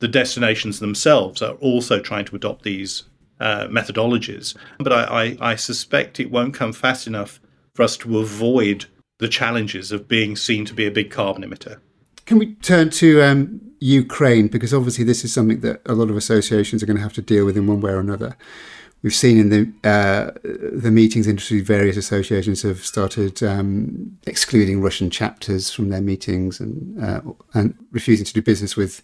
the 0.00 0.08
destinations 0.08 0.80
themselves 0.80 1.40
are 1.40 1.54
also 1.54 2.00
trying 2.00 2.24
to 2.24 2.36
adopt 2.36 2.64
these 2.64 3.04
uh, 3.38 3.68
methodologies. 3.68 4.56
But 4.78 4.92
I, 4.92 5.36
I, 5.40 5.52
I 5.52 5.54
suspect 5.54 6.18
it 6.18 6.32
won't 6.32 6.52
come 6.52 6.72
fast 6.72 7.06
enough 7.06 7.38
for 7.74 7.84
us 7.84 7.96
to 7.98 8.18
avoid 8.18 8.86
the 9.18 9.28
challenges 9.28 9.92
of 9.92 10.08
being 10.08 10.34
seen 10.34 10.64
to 10.64 10.74
be 10.74 10.86
a 10.86 10.90
big 10.90 11.10
carbon 11.10 11.44
emitter. 11.44 11.78
Can 12.26 12.38
we 12.38 12.54
turn 12.56 12.90
to 12.90 13.22
um, 13.22 13.60
Ukraine? 13.78 14.48
Because 14.48 14.74
obviously, 14.74 15.04
this 15.04 15.24
is 15.24 15.32
something 15.32 15.60
that 15.60 15.80
a 15.86 15.94
lot 15.94 16.10
of 16.10 16.16
associations 16.16 16.82
are 16.82 16.86
going 16.86 16.96
to 16.96 17.02
have 17.02 17.12
to 17.14 17.22
deal 17.22 17.44
with 17.44 17.56
in 17.56 17.68
one 17.68 17.80
way 17.80 17.92
or 17.92 18.00
another. 18.00 18.36
We've 19.02 19.14
seen 19.14 19.38
in 19.38 19.48
the 19.48 19.88
uh, 19.88 20.30
the 20.42 20.90
meetings 20.90 21.26
industry, 21.26 21.60
various 21.62 21.96
associations 21.96 22.62
have 22.62 22.84
started 22.84 23.42
um, 23.42 24.18
excluding 24.26 24.82
Russian 24.82 25.08
chapters 25.08 25.72
from 25.72 25.88
their 25.88 26.02
meetings 26.02 26.60
and 26.60 27.02
uh, 27.02 27.20
and 27.54 27.74
refusing 27.92 28.26
to 28.26 28.32
do 28.32 28.42
business 28.42 28.76
with 28.76 29.02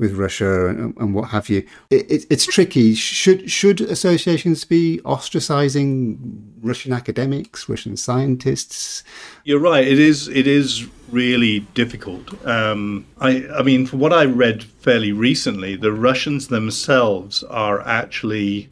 with 0.00 0.14
Russia 0.14 0.68
and, 0.68 0.96
and 0.96 1.14
what 1.14 1.28
have 1.28 1.48
you. 1.48 1.64
It, 1.90 2.10
it, 2.10 2.26
it's 2.30 2.46
tricky. 2.46 2.94
Should 2.94 3.50
should 3.50 3.80
associations 3.82 4.64
be 4.64 5.00
ostracizing 5.04 6.18
Russian 6.62 6.92
academics, 6.92 7.68
Russian 7.68 7.96
scientists? 7.96 9.04
You're 9.44 9.60
right. 9.60 9.86
It 9.86 9.98
is. 9.98 10.28
It 10.28 10.46
is 10.46 10.86
really 11.10 11.60
difficult. 11.74 12.46
Um, 12.46 13.06
I, 13.20 13.46
I 13.48 13.62
mean, 13.62 13.86
from 13.86 14.00
what 14.00 14.12
I 14.12 14.24
read 14.24 14.64
fairly 14.64 15.12
recently, 15.12 15.76
the 15.76 15.92
Russians 15.92 16.48
themselves 16.48 17.42
are 17.44 17.80
actually 17.80 18.70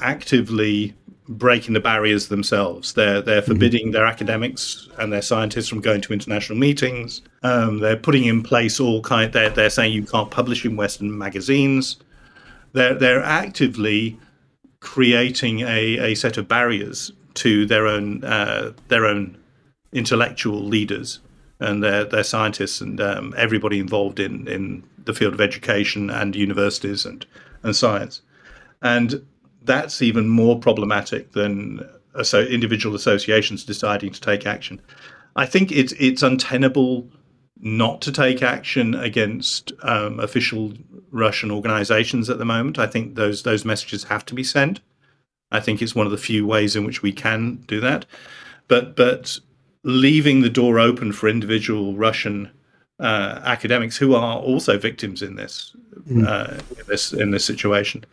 actively 0.00 0.94
breaking 1.28 1.74
the 1.74 1.80
barriers 1.80 2.28
themselves. 2.28 2.92
They're 2.94 3.20
they're 3.20 3.40
mm-hmm. 3.40 3.52
forbidding 3.52 3.86
mm-hmm. 3.86 3.92
their 3.92 4.06
academics 4.06 4.88
and 4.98 5.12
their 5.12 5.22
scientists 5.22 5.68
from 5.68 5.80
going 5.80 6.00
to 6.02 6.12
international 6.12 6.58
meetings. 6.58 7.22
Um, 7.42 7.78
they're 7.78 7.96
putting 7.96 8.24
in 8.24 8.42
place 8.42 8.80
all 8.80 9.02
kind. 9.02 9.32
They're 9.32 9.50
they're 9.50 9.70
saying 9.70 9.92
you 9.92 10.04
can't 10.04 10.30
publish 10.30 10.64
in 10.64 10.76
Western 10.76 11.16
magazines. 11.16 11.96
They're 12.72 12.94
they're 12.94 13.22
actively 13.22 14.18
creating 14.80 15.60
a, 15.60 15.98
a 15.98 16.14
set 16.14 16.36
of 16.36 16.46
barriers 16.46 17.12
to 17.34 17.66
their 17.66 17.86
own 17.86 18.24
uh, 18.24 18.72
their 18.88 19.06
own 19.06 19.36
intellectual 19.92 20.62
leaders 20.62 21.20
and 21.58 21.82
their 21.82 22.04
their 22.04 22.24
scientists 22.24 22.80
and 22.80 23.00
um, 23.00 23.34
everybody 23.36 23.78
involved 23.78 24.20
in 24.20 24.46
in 24.46 24.84
the 25.04 25.14
field 25.14 25.34
of 25.34 25.40
education 25.40 26.10
and 26.10 26.36
universities 26.36 27.04
and 27.04 27.26
and 27.62 27.74
science. 27.74 28.22
And 28.82 29.26
that's 29.66 30.00
even 30.02 30.28
more 30.28 30.58
problematic 30.58 31.32
than 31.32 31.86
so 32.22 32.40
individual 32.40 32.94
associations 32.94 33.64
deciding 33.64 34.12
to 34.12 34.20
take 34.20 34.46
action. 34.46 34.80
I 35.34 35.46
think 35.46 35.70
it's 35.72 35.92
it's 35.98 36.22
untenable 36.22 37.10
not 37.58 38.00
to 38.02 38.12
take 38.12 38.42
action 38.42 38.94
against 38.94 39.72
um, 39.82 40.20
official 40.20 40.72
Russian 41.10 41.50
organizations 41.50 42.28
at 42.30 42.38
the 42.38 42.44
moment. 42.44 42.78
I 42.78 42.86
think 42.86 43.14
those 43.14 43.42
those 43.42 43.64
messages 43.64 44.04
have 44.04 44.24
to 44.26 44.34
be 44.34 44.44
sent. 44.44 44.80
I 45.52 45.60
think 45.60 45.80
it's 45.80 45.94
one 45.94 46.06
of 46.06 46.12
the 46.12 46.18
few 46.18 46.46
ways 46.46 46.74
in 46.74 46.84
which 46.84 47.02
we 47.02 47.12
can 47.12 47.56
do 47.66 47.80
that. 47.80 48.06
But 48.68 48.96
but 48.96 49.38
leaving 49.82 50.40
the 50.40 50.50
door 50.50 50.80
open 50.80 51.12
for 51.12 51.28
individual 51.28 51.94
Russian 51.94 52.50
uh, 52.98 53.40
academics 53.44 53.96
who 53.96 54.14
are 54.14 54.38
also 54.38 54.78
victims 54.78 55.22
in 55.22 55.36
this, 55.36 55.76
mm. 56.08 56.26
uh, 56.26 56.60
in 56.78 56.86
this 56.88 57.12
in 57.12 57.30
this 57.30 57.44
situation 57.44 58.04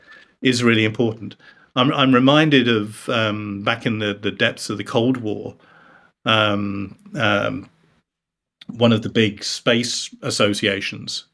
is 0.44 0.64
really 0.64 0.86
important. 0.86 1.36
I'm, 1.76 1.92
I'm 1.92 2.14
reminded 2.14 2.68
of 2.68 3.10
um, 3.10 3.64
back 3.64 3.88
in 3.88 3.98
the, 3.98 4.14
the 4.14 4.32
depths 4.32 4.70
of 4.70 4.78
the 4.78 4.84
Cold 4.84 5.18
War, 5.18 5.56
um, 6.26 6.96
um, 7.16 7.70
one 8.68 8.94
of 8.94 9.02
the 9.02 9.10
big 9.10 9.44
space 9.44 10.14
associations 10.22 11.26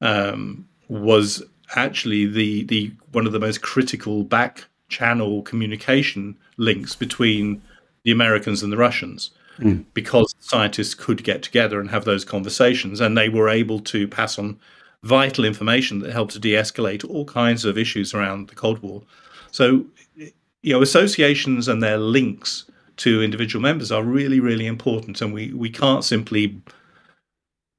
um, 0.00 0.68
was 0.88 1.42
actually 1.74 2.26
the 2.26 2.64
the 2.64 2.92
one 3.12 3.26
of 3.26 3.32
the 3.32 3.40
most 3.40 3.62
critical 3.62 4.24
back 4.24 4.64
channel 4.88 5.42
communication 5.42 6.36
links 6.58 6.94
between 6.94 7.62
the 8.04 8.10
Americans 8.10 8.62
and 8.62 8.72
the 8.72 8.76
Russians. 8.76 9.30
Mm. 9.58 9.84
Because 9.92 10.34
scientists 10.38 10.94
could 10.94 11.24
get 11.24 11.42
together 11.42 11.78
and 11.78 11.90
have 11.90 12.04
those 12.04 12.24
conversations, 12.24 13.00
and 13.00 13.16
they 13.16 13.28
were 13.28 13.48
able 13.48 13.80
to 13.80 14.08
pass 14.08 14.38
on 14.38 14.58
vital 15.02 15.44
information 15.44 15.98
that 16.00 16.12
helped 16.12 16.32
to 16.32 16.38
de-escalate 16.38 17.08
all 17.08 17.24
kinds 17.24 17.64
of 17.64 17.76
issues 17.76 18.14
around 18.14 18.48
the 18.48 18.54
Cold 18.54 18.78
War. 18.80 19.02
So, 19.50 19.84
you 20.16 20.72
know, 20.72 20.82
associations 20.82 21.68
and 21.68 21.82
their 21.82 21.98
links 21.98 22.64
to 22.98 23.22
individual 23.22 23.60
members 23.60 23.90
are 23.90 24.02
really, 24.02 24.38
really 24.38 24.66
important, 24.66 25.20
and 25.20 25.32
we 25.32 25.52
we 25.52 25.70
can't 25.70 26.04
simply 26.04 26.60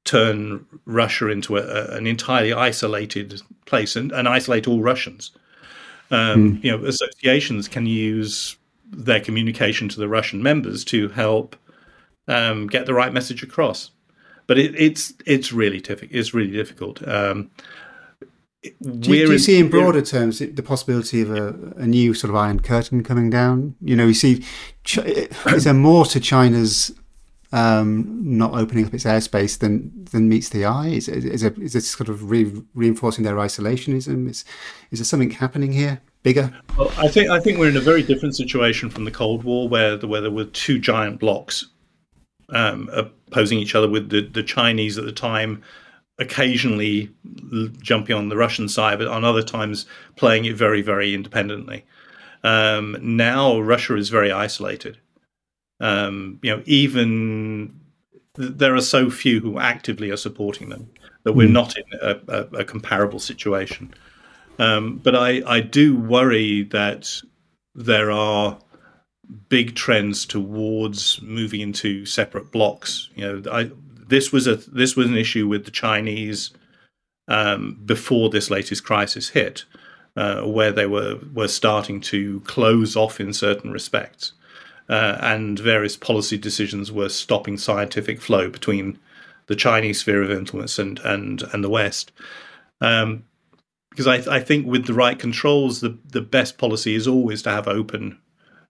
turn 0.04 0.66
Russia 0.86 1.30
into 1.30 1.58
a, 1.58 1.96
an 1.96 2.06
entirely 2.06 2.52
isolated 2.52 3.42
place 3.66 3.96
and, 3.96 4.12
and, 4.12 4.28
isolate 4.28 4.68
all 4.68 4.82
Russians. 4.82 5.32
Um, 6.12 6.58
mm. 6.58 6.64
You 6.64 6.72
know, 6.72 6.86
associations 6.86 7.70
can 7.70 7.86
use 7.86 8.58
their 8.92 9.22
communication 9.22 9.88
to 9.90 10.00
the 10.00 10.10
Russian 10.10 10.44
members 10.44 10.84
to 10.86 11.08
help 11.10 11.56
um, 12.28 12.68
get 12.68 12.86
the 12.86 12.94
right 12.94 13.14
message 13.14 13.44
across 13.44 13.92
but 14.48 14.58
it, 14.58 14.76
it's 14.76 15.14
it's 15.26 15.52
really 15.52 15.80
difficult. 15.80 16.16
It's 16.16 16.34
really 16.34 16.52
difficult. 16.52 17.08
Um, 17.08 17.52
do, 18.64 19.12
you, 19.12 19.26
do 19.26 19.32
you 19.34 19.40
see 19.40 19.60
in 19.60 19.70
broader 19.70 20.02
terms 20.02 20.40
the 20.40 20.64
possibility 20.64 21.22
of 21.22 21.32
a, 21.32 21.50
a, 21.76 21.86
new 21.86 22.14
sort 22.14 22.30
of 22.30 22.36
iron 22.38 22.62
curtain 22.62 23.04
coming 23.04 23.30
down? 23.30 23.76
You 23.82 23.98
know, 23.98 24.08
you 24.08 24.14
see, 24.14 24.46
is 24.86 25.66
there 25.66 25.74
more 25.74 26.06
to 26.06 26.20
China's 26.20 26.94
um, 27.52 28.20
not 28.24 28.54
opening 28.54 28.86
up 28.86 28.94
its 28.94 29.04
airspace 29.04 29.60
than 29.60 29.92
than 30.12 30.30
meets 30.30 30.50
the 30.50 30.66
eye? 30.66 30.88
Is 30.88 31.10
is, 31.10 31.44
it, 31.44 31.58
is 31.58 31.76
it 31.76 31.82
sort 31.82 32.10
of 32.10 32.30
re- 32.30 32.64
reinforcing 32.74 33.24
their 33.26 33.36
isolationism? 33.36 34.30
Is 34.30 34.46
is 34.92 35.00
there 35.00 35.06
something 35.06 35.32
happening 35.32 35.74
here? 35.74 36.02
Bigger? 36.24 36.54
Well, 36.78 36.92
I 36.98 37.10
think 37.10 37.30
I 37.30 37.42
think 37.42 37.60
we're 37.60 37.70
in 37.70 37.76
a 37.76 37.82
very 37.82 38.02
different 38.02 38.36
situation 38.36 38.90
from 38.90 39.04
the 39.04 39.12
Cold 39.12 39.44
War, 39.44 39.68
where 39.68 39.98
the, 39.98 40.08
where 40.08 40.22
there 40.22 40.32
were 40.32 40.46
two 40.46 40.80
giant 40.80 41.20
blocks 41.20 41.68
um, 42.54 42.90
opposing 42.94 43.60
each 43.60 43.76
other 43.76 43.90
with 43.90 44.10
the, 44.10 44.22
the 44.22 44.44
Chinese 44.44 44.98
at 44.98 45.06
the 45.06 45.12
time 45.12 45.62
occasionally 46.20 47.10
jumping 47.82 48.16
on 48.16 48.30
the 48.30 48.38
Russian 48.38 48.70
side, 48.70 49.00
but 49.00 49.08
on 49.08 49.24
other 49.24 49.42
times 49.42 49.86
playing 50.16 50.46
it 50.46 50.56
very, 50.56 50.82
very 50.82 51.14
independently. 51.14 51.86
Um, 52.44 52.98
now 53.02 53.60
Russia 53.60 53.96
is 53.96 54.10
very 54.10 54.32
isolated. 54.32 55.00
Um, 55.80 56.40
you 56.44 56.56
know, 56.56 56.64
even 56.66 57.80
there 58.36 58.76
are 58.76 58.82
so 58.82 59.10
few 59.10 59.40
who 59.40 59.60
actively 59.60 60.12
are 60.12 60.18
supporting 60.18 60.70
them 60.70 60.90
that 61.24 61.34
we're 61.34 61.48
mm. 61.48 61.52
not 61.52 61.76
in 61.78 61.84
a, 62.02 62.20
a, 62.28 62.42
a 62.60 62.66
comparable 62.66 63.20
situation. 63.20 63.94
Um, 64.60 64.98
but 64.98 65.16
I, 65.16 65.42
I 65.48 65.62
do 65.62 65.98
worry 65.98 66.64
that 66.64 67.22
there 67.74 68.12
are 68.12 68.58
big 69.50 69.76
trends 69.76 70.26
towards 70.26 71.22
moving 71.22 71.62
into 71.62 72.06
separate 72.06 72.52
blocks. 72.52 73.10
You 73.16 73.42
know, 73.42 73.52
I, 73.52 73.72
this 74.08 74.32
was 74.32 74.48
a 74.48 74.56
this 74.56 74.96
was 74.96 75.08
an 75.08 75.18
issue 75.18 75.48
with 75.48 75.66
the 75.66 75.72
Chinese 75.72 76.52
um, 77.28 77.80
before 77.86 78.30
this 78.30 78.50
latest 78.50 78.84
crisis 78.84 79.30
hit, 79.30 79.66
uh, 80.16 80.42
where 80.42 80.72
they 80.72 80.86
were 80.86 81.20
were 81.34 81.48
starting 81.48 82.02
to 82.02 82.42
close 82.42 82.96
off 82.96 83.20
in 83.20 83.34
certain 83.34 83.72
respects, 83.72 84.34
uh, 84.90 85.18
and 85.22 85.60
various 85.60 85.96
policy 85.96 86.38
decisions 86.38 86.92
were 86.92 87.10
stopping 87.10 87.58
scientific 87.58 88.22
flow 88.22 88.50
between 88.50 89.00
the 89.48 89.56
Chinese 89.56 90.00
sphere 90.00 90.22
of 90.24 90.32
influence 90.32 90.78
and 90.78 91.00
and 91.00 91.44
and 91.54 91.64
the 91.64 91.70
West. 91.70 92.12
Um, 92.82 93.24
because 93.90 94.08
I, 94.08 94.38
I 94.38 94.40
think 94.40 94.66
with 94.66 94.88
the 94.88 94.94
right 94.96 95.20
controls, 95.20 95.82
the, 95.82 95.96
the 96.04 96.22
best 96.22 96.58
policy 96.58 96.96
is 96.96 97.08
always 97.08 97.44
to 97.44 97.52
have 97.52 97.68
open 97.68 98.18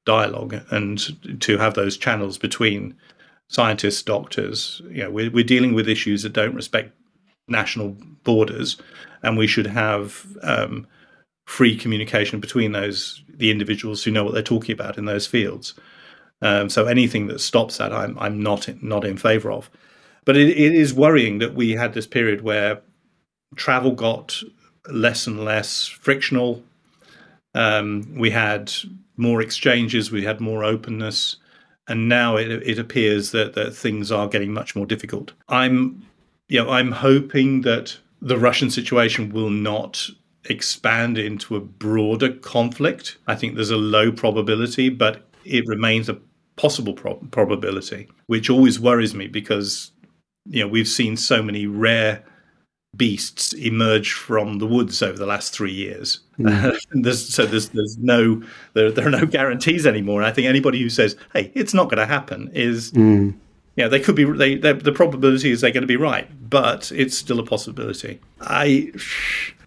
dialogue 0.06 0.56
and 0.70 1.42
to 1.42 1.58
have 1.58 1.74
those 1.74 1.98
channels 1.98 2.38
between 2.38 2.96
scientists, 3.48 4.02
doctors. 4.02 4.82
You 4.90 5.04
know, 5.04 5.12
we're, 5.12 5.32
we're 5.32 5.44
dealing 5.44 5.74
with 5.74 5.88
issues 5.88 6.24
that 6.24 6.34
don't 6.34 6.56
respect 6.56 6.94
national 7.48 7.96
borders, 8.24 8.78
and 9.22 9.38
we 9.38 9.48
should 9.48 9.68
have 9.68 10.26
um, 10.42 10.88
free 11.46 11.78
communication 11.78 12.40
between 12.40 12.72
those 12.72 13.22
the 13.36 13.52
individuals 13.52 14.04
who 14.04 14.12
know 14.12 14.24
what 14.24 14.34
they're 14.34 14.44
talking 14.44 14.74
about 14.74 14.98
in 14.98 15.06
those 15.06 15.28
fields. 15.28 15.74
Um, 16.42 16.70
so 16.70 16.86
anything 16.86 17.28
that 17.28 17.40
stops 17.40 17.78
that, 17.78 17.94
I'm 17.94 18.18
I'm 18.20 18.42
not 18.42 18.68
not 18.82 19.06
in 19.06 19.18
favour 19.18 19.52
of. 19.52 19.70
But 20.26 20.38
it, 20.38 20.50
it 20.50 20.74
is 20.74 20.94
worrying 20.94 21.40
that 21.40 21.54
we 21.54 21.72
had 21.72 21.94
this 21.94 22.08
period 22.08 22.42
where 22.42 22.82
travel 23.56 23.92
got 23.92 24.42
less 24.90 25.28
and 25.28 25.44
less 25.44 25.88
frictional. 25.88 26.64
Um, 27.56 28.16
we 28.16 28.32
had 28.32 28.74
more 29.18 29.42
exchanges, 29.42 30.12
we 30.12 30.24
had 30.24 30.40
more 30.40 30.64
openness, 30.64 31.38
and 31.88 32.08
now 32.08 32.38
it, 32.38 32.50
it 32.50 32.80
appears 32.80 33.32
that, 33.32 33.54
that 33.54 33.76
things 33.76 34.12
are 34.12 34.28
getting 34.28 34.54
much 34.54 34.76
more 34.76 34.86
difficult. 34.86 35.34
I'm, 35.50 36.06
you 36.48 36.64
know, 36.64 36.70
I'm 36.70 36.92
hoping 36.92 37.62
that 37.62 37.98
the 38.22 38.38
Russian 38.38 38.70
situation 38.70 39.30
will 39.30 39.50
not 39.50 40.10
expand 40.46 41.18
into 41.18 41.56
a 41.56 41.62
broader 41.62 42.32
conflict. 42.32 43.18
I 43.28 43.36
think 43.36 43.56
there's 43.56 43.70
a 43.70 43.78
low 43.78 44.12
probability, 44.12 44.90
but 44.90 45.28
it 45.46 45.66
remains 45.68 46.10
a 46.10 46.18
possible 46.56 46.94
pro- 46.94 47.16
probability, 47.32 48.08
which 48.28 48.50
always 48.50 48.80
worries 48.80 49.14
me 49.14 49.28
because 49.28 49.92
you 50.46 50.62
know 50.62 50.68
we've 50.68 50.88
seen 50.88 51.18
so 51.18 51.42
many 51.42 51.66
rare 51.66 52.24
beasts 52.96 53.54
emerge 53.54 54.14
from 54.14 54.60
the 54.60 54.68
woods 54.68 55.02
over 55.02 55.18
the 55.18 55.26
last 55.26 55.54
three 55.54 55.72
years. 55.72 56.20
Mm. 56.40 56.80
there's, 56.92 57.28
so 57.28 57.46
there's 57.46 57.70
there's 57.70 57.98
no 57.98 58.44
there, 58.74 58.92
there 58.92 59.08
are 59.08 59.12
no 59.12 59.26
guarantees 59.26 59.86
anymore. 59.86 60.22
And 60.22 60.28
I 60.28 60.32
think 60.32 60.48
anybody 60.48 60.82
who 60.82 60.90
says, 60.90 61.16
"Hey, 61.34 61.52
it's 61.56 61.74
not 61.74 61.86
going 61.86 61.98
to 61.98 62.06
happen," 62.06 62.52
is 62.54 62.92
mm. 62.92 63.34
yeah, 63.76 63.88
they 63.88 64.00
could 64.00 64.16
be. 64.16 64.26
They 64.26 64.56
the 64.56 64.92
probability 64.92 65.52
is 65.52 65.62
they're 65.62 65.72
going 65.72 65.82
to 65.82 65.88
be 65.88 65.98
right, 65.98 66.28
but 66.50 66.92
it's 66.92 67.18
still 67.18 67.40
a 67.40 67.46
possibility. 67.46 68.20
I. 68.42 68.92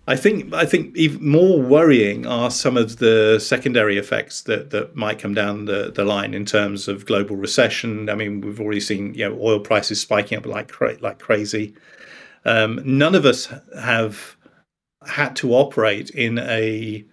I 0.08 0.14
think 0.14 0.54
I 0.54 0.64
think 0.64 0.96
even 0.96 1.28
more 1.28 1.60
worrying 1.60 2.28
are 2.28 2.48
some 2.52 2.76
of 2.76 2.98
the 2.98 3.40
secondary 3.40 3.98
effects 3.98 4.42
that, 4.42 4.70
that 4.70 4.94
might 4.94 5.18
come 5.18 5.34
down 5.34 5.64
the, 5.64 5.90
the 5.92 6.04
line 6.04 6.32
in 6.32 6.44
terms 6.46 6.86
of 6.86 7.06
global 7.06 7.34
recession. 7.34 8.08
I 8.08 8.14
mean, 8.14 8.40
we've 8.40 8.60
already 8.60 8.78
seen 8.78 9.14
you 9.14 9.28
know 9.28 9.36
oil 9.40 9.58
prices 9.58 10.00
spiking 10.00 10.38
up 10.38 10.46
like 10.46 10.70
like 11.00 11.18
crazy. 11.18 11.74
Um, 12.46 12.80
none 12.84 13.16
of 13.16 13.26
us 13.26 13.52
have 13.78 14.36
had 15.04 15.36
to 15.36 15.52
operate 15.52 16.10
in 16.10 16.38
a 16.38 17.04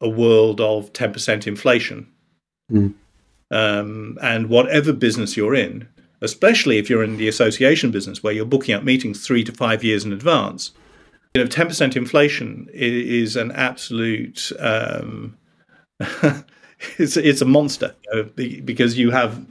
a 0.00 0.08
world 0.08 0.60
of 0.60 0.92
ten 0.92 1.12
percent 1.12 1.46
inflation. 1.46 2.08
Mm. 2.72 2.94
Um, 3.52 4.18
and 4.22 4.48
whatever 4.48 4.92
business 4.92 5.36
you're 5.36 5.54
in, 5.54 5.88
especially 6.22 6.78
if 6.78 6.88
you're 6.88 7.02
in 7.02 7.16
the 7.18 7.28
association 7.28 7.90
business 7.90 8.22
where 8.22 8.32
you're 8.32 8.44
booking 8.44 8.74
up 8.74 8.84
meetings 8.84 9.26
three 9.26 9.44
to 9.44 9.52
five 9.52 9.82
years 9.84 10.04
in 10.04 10.12
advance, 10.12 10.72
you 11.34 11.42
know, 11.42 11.48
ten 11.48 11.66
percent 11.66 11.96
inflation 11.96 12.68
is, 12.72 13.36
an 13.36 13.52
absolute. 13.52 14.50
Um, 14.58 15.36
it's 16.98 17.18
it's 17.18 17.42
a 17.42 17.44
monster 17.44 17.94
you 18.04 18.22
know, 18.22 18.62
because 18.64 18.96
you 18.96 19.10
have 19.10 19.44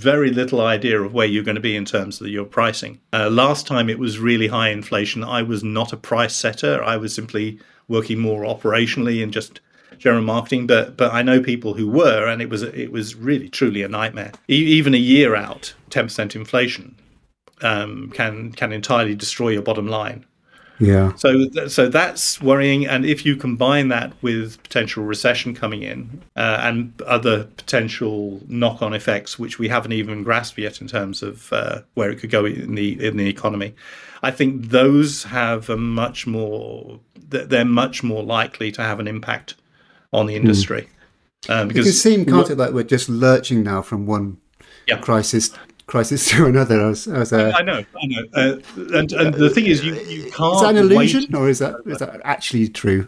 very 0.00 0.30
little 0.30 0.60
idea 0.60 1.00
of 1.00 1.12
where 1.12 1.26
you're 1.26 1.44
going 1.44 1.54
to 1.56 1.60
be 1.60 1.76
in 1.76 1.84
terms 1.84 2.20
of 2.20 2.28
your 2.28 2.44
pricing. 2.44 3.00
Uh, 3.12 3.28
last 3.30 3.66
time 3.66 3.90
it 3.90 3.98
was 3.98 4.18
really 4.18 4.48
high 4.48 4.70
inflation. 4.70 5.22
I 5.22 5.42
was 5.42 5.62
not 5.62 5.92
a 5.92 5.96
price 5.96 6.34
setter. 6.34 6.82
I 6.82 6.96
was 6.96 7.14
simply 7.14 7.58
working 7.88 8.18
more 8.18 8.42
operationally 8.42 9.22
and 9.22 9.32
just 9.32 9.60
general 9.98 10.22
marketing. 10.22 10.66
But 10.66 10.96
but 10.96 11.12
I 11.12 11.22
know 11.22 11.40
people 11.40 11.74
who 11.74 11.88
were, 11.88 12.26
and 12.26 12.40
it 12.42 12.48
was 12.48 12.62
it 12.62 12.90
was 12.90 13.14
really 13.14 13.48
truly 13.48 13.82
a 13.82 13.88
nightmare. 13.88 14.32
E- 14.48 14.54
even 14.78 14.94
a 14.94 14.98
year 14.98 15.36
out, 15.36 15.74
ten 15.90 16.06
percent 16.06 16.34
inflation 16.34 16.96
um, 17.62 18.10
can 18.14 18.52
can 18.52 18.72
entirely 18.72 19.14
destroy 19.14 19.50
your 19.50 19.62
bottom 19.62 19.86
line. 19.86 20.24
Yeah. 20.80 21.14
So 21.16 21.46
so 21.68 21.88
that's 21.88 22.40
worrying, 22.40 22.86
and 22.86 23.04
if 23.04 23.26
you 23.26 23.36
combine 23.36 23.88
that 23.88 24.12
with 24.22 24.60
potential 24.62 25.04
recession 25.04 25.54
coming 25.54 25.82
in 25.82 26.22
uh, 26.36 26.60
and 26.62 27.00
other 27.02 27.44
potential 27.44 28.40
knock-on 28.48 28.94
effects, 28.94 29.38
which 29.38 29.58
we 29.58 29.68
haven't 29.68 29.92
even 29.92 30.24
grasped 30.24 30.58
yet 30.58 30.80
in 30.80 30.88
terms 30.88 31.22
of 31.22 31.52
uh, 31.52 31.82
where 31.94 32.10
it 32.10 32.16
could 32.16 32.30
go 32.30 32.46
in 32.46 32.74
the 32.74 33.06
in 33.06 33.18
the 33.18 33.28
economy, 33.28 33.74
I 34.22 34.30
think 34.30 34.68
those 34.70 35.24
have 35.24 35.68
a 35.68 35.76
much 35.76 36.26
more 36.26 36.98
they're 37.28 37.64
much 37.64 38.02
more 38.02 38.22
likely 38.22 38.72
to 38.72 38.82
have 38.82 38.98
an 38.98 39.06
impact 39.06 39.54
on 40.12 40.26
the 40.26 40.34
hmm. 40.34 40.40
industry. 40.40 40.82
Mm. 40.82 40.90
Um, 41.48 41.68
because 41.68 41.86
it 41.86 41.90
can 41.90 41.98
seem, 41.98 42.24
can't 42.26 42.50
it, 42.50 42.58
like 42.58 42.72
we're 42.72 42.84
just 42.84 43.08
lurching 43.08 43.62
now 43.62 43.80
from 43.80 44.06
one 44.06 44.38
yeah. 44.86 44.98
crisis 44.98 45.50
crisis 45.90 46.28
to 46.30 46.46
another. 46.46 46.88
As, 46.88 47.06
as 47.06 47.32
I 47.32 47.60
know, 47.62 47.84
I 48.00 48.06
know. 48.06 48.24
Uh, 48.32 48.56
and, 48.96 49.12
and 49.12 49.34
the 49.34 49.50
thing 49.50 49.66
is, 49.66 49.84
you, 49.84 49.94
you 49.94 50.30
can't. 50.30 50.54
Is 50.54 50.60
that 50.62 50.70
an 50.70 50.76
illusion, 50.78 51.26
wait. 51.30 51.38
or 51.38 51.48
is 51.48 51.58
that 51.58 51.76
is 51.84 51.98
that 51.98 52.20
actually 52.24 52.68
true? 52.68 53.06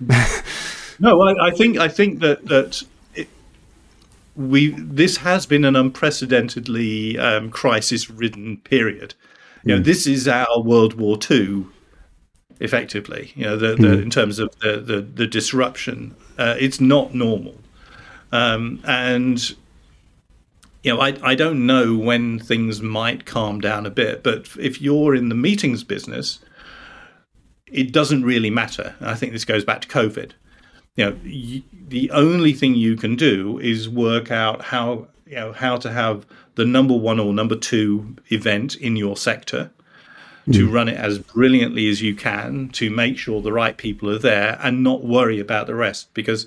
no, 0.99 1.23
I, 1.23 1.49
I, 1.49 1.51
think 1.53 1.79
I 1.79 1.89
think 1.89 2.21
that 2.21 2.47
that 2.47 2.83
it, 3.15 3.29
we 4.37 4.71
this 4.71 5.19
has 5.19 5.47
been 5.47 5.65
an 5.65 5.77
unprecedentedly 5.77 7.19
um, 7.19 7.51
crisis-ridden 7.51 8.59
period. 8.59 9.15
You 9.65 9.77
know, 9.77 9.81
mm. 9.81 9.85
this 9.85 10.07
is 10.09 10.27
our 10.27 10.61
World 10.61 10.95
War 10.95 11.17
Two, 11.17 11.71
effectively. 12.59 13.33
You 13.37 13.45
know, 13.45 13.57
the, 13.57 13.77
the 13.77 13.97
mm. 13.97 14.03
in 14.03 14.11
terms 14.11 14.39
of 14.41 14.59
the 14.59 14.81
the, 14.81 15.01
the 15.01 15.27
disruption, 15.27 16.17
uh, 16.37 16.57
it's 16.59 16.81
not 16.81 17.15
normal. 17.15 17.55
Um, 18.33 18.81
and 18.85 19.55
you 20.83 20.93
know, 20.93 21.01
I, 21.01 21.17
I 21.23 21.35
don't 21.35 21.67
know 21.67 21.97
when 21.97 22.39
things 22.39 22.83
might 22.83 23.25
calm 23.25 23.61
down 23.61 23.87
a 23.87 23.91
bit, 23.91 24.23
but 24.23 24.49
if 24.59 24.81
you're 24.81 25.15
in 25.15 25.29
the 25.29 25.35
meetings 25.35 25.85
business, 25.85 26.41
it 27.67 27.93
doesn't 27.93 28.25
really 28.25 28.51
matter. 28.51 28.95
I 29.01 29.15
think 29.15 29.33
this 29.33 29.45
goes 29.45 29.65
back 29.65 29.81
to 29.83 29.89
COVID. 29.89 30.33
You 30.97 31.05
know, 31.07 31.19
y- 31.25 31.63
the 31.73 32.11
only 32.11 32.53
thing 32.53 32.75
you 32.75 32.97
can 32.97 33.17
do 33.17 33.59
is 33.59 33.89
work 33.89 34.31
out 34.31 34.63
how 34.63 35.09
you 35.27 35.37
know 35.37 35.53
how 35.53 35.77
to 35.79 35.91
have 35.91 36.27
the 36.57 36.67
number 36.67 36.95
one 36.95 37.19
or 37.19 37.33
number 37.33 37.57
two 37.57 38.17
event 38.31 38.77
in 38.77 38.97
your 38.97 39.17
sector 39.17 39.71
mm. 40.47 40.53
to 40.53 40.69
run 40.69 40.89
it 40.89 40.97
as 40.97 41.19
brilliantly 41.19 41.89
as 41.89 42.03
you 42.03 42.15
can 42.15 42.69
to 42.71 42.91
make 42.91 43.17
sure 43.17 43.41
the 43.41 43.53
right 43.53 43.79
people 43.79 44.11
are 44.11 44.19
there 44.19 44.59
and 44.63 44.83
not 44.83 45.05
worry 45.05 45.41
about 45.41 45.67
the 45.67 45.75
rest 45.75 46.13
because 46.13 46.47